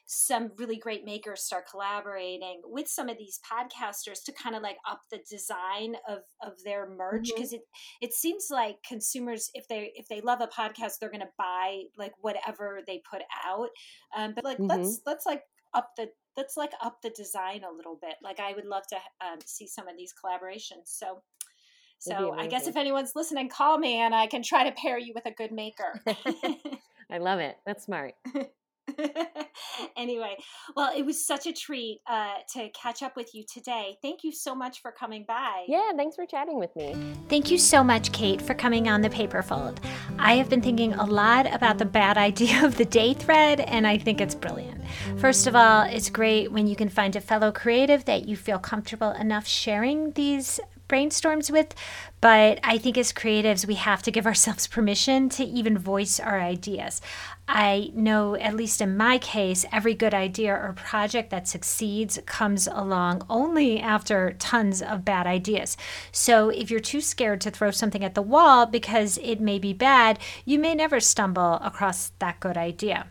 [0.07, 4.77] some really great makers start collaborating with some of these podcasters to kind of like
[4.87, 7.55] up the design of of their merch because mm-hmm.
[8.01, 11.83] it it seems like consumers if they if they love a podcast they're gonna buy
[11.97, 13.69] like whatever they put out
[14.15, 14.79] um, but like mm-hmm.
[14.79, 15.41] let's let's like
[15.73, 16.07] up the
[16.37, 19.67] let's like up the design a little bit like i would love to um, see
[19.67, 21.21] some of these collaborations so
[22.05, 25.13] so I guess if anyone's listening, call me and I can try to pair you
[25.13, 26.01] with a good maker.
[27.09, 27.57] I love it.
[27.65, 28.13] That's smart.
[29.97, 30.35] anyway,
[30.75, 33.97] well, it was such a treat uh, to catch up with you today.
[34.01, 35.65] Thank you so much for coming by.
[35.67, 36.95] Yeah, thanks for chatting with me.
[37.29, 39.77] Thank you so much, Kate, for coming on the Paperfold.
[40.19, 43.85] I have been thinking a lot about the bad idea of the day thread, and
[43.87, 44.81] I think it's brilliant.
[45.17, 48.59] First of all, it's great when you can find a fellow creative that you feel
[48.59, 51.73] comfortable enough sharing these brainstorms with,
[52.21, 56.39] but I think as creatives, we have to give ourselves permission to even voice our
[56.39, 57.01] ideas.
[57.47, 62.67] I know, at least in my case, every good idea or project that succeeds comes
[62.67, 65.77] along only after tons of bad ideas.
[66.11, 69.73] So if you're too scared to throw something at the wall because it may be
[69.73, 73.07] bad, you may never stumble across that good idea.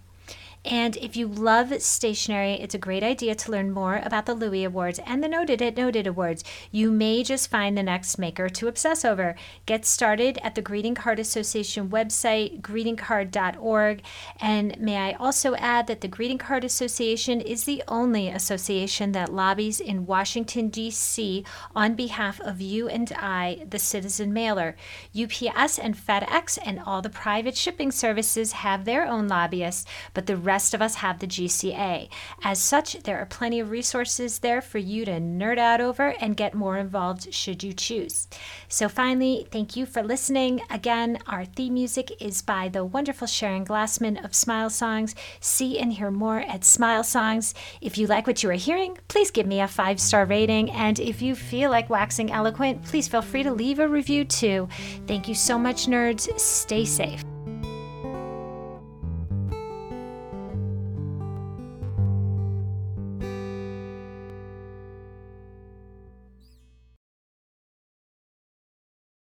[0.65, 4.65] And if you love stationery, it's a great idea to learn more about the Louie
[4.65, 6.43] Awards and the Noted at Noted Awards.
[6.71, 9.35] You may just find the next maker to obsess over.
[9.67, 14.03] Get started at the Greeting Card Association website, greetingcard.org.
[14.41, 19.35] And may I also add that the Greeting Card Association is the only association that
[19.35, 21.45] lobbies in Washington, D.C.
[21.77, 24.77] on behalf of you and I, the citizen mailer.
[25.15, 29.85] UPS and FedEx and all the private shipping services have their own lobbyists,
[30.15, 32.09] but the rest of us have the GCA.
[32.45, 36.37] As such, there are plenty of resources there for you to nerd out over and
[36.37, 38.29] get more involved should you choose.
[38.69, 40.63] So, finally, thank you for listening.
[40.71, 45.17] Again, our theme music is by the wonderful Sharon Glassman of Smile Songs.
[45.41, 47.53] See and hear more at Smile Songs.
[47.81, 50.71] If you like what you are hearing, please give me a five star rating.
[50.71, 54.69] And if you feel like waxing eloquent, please feel free to leave a review too.
[55.09, 56.31] Thank you so much, nerds.
[56.39, 57.25] Stay safe.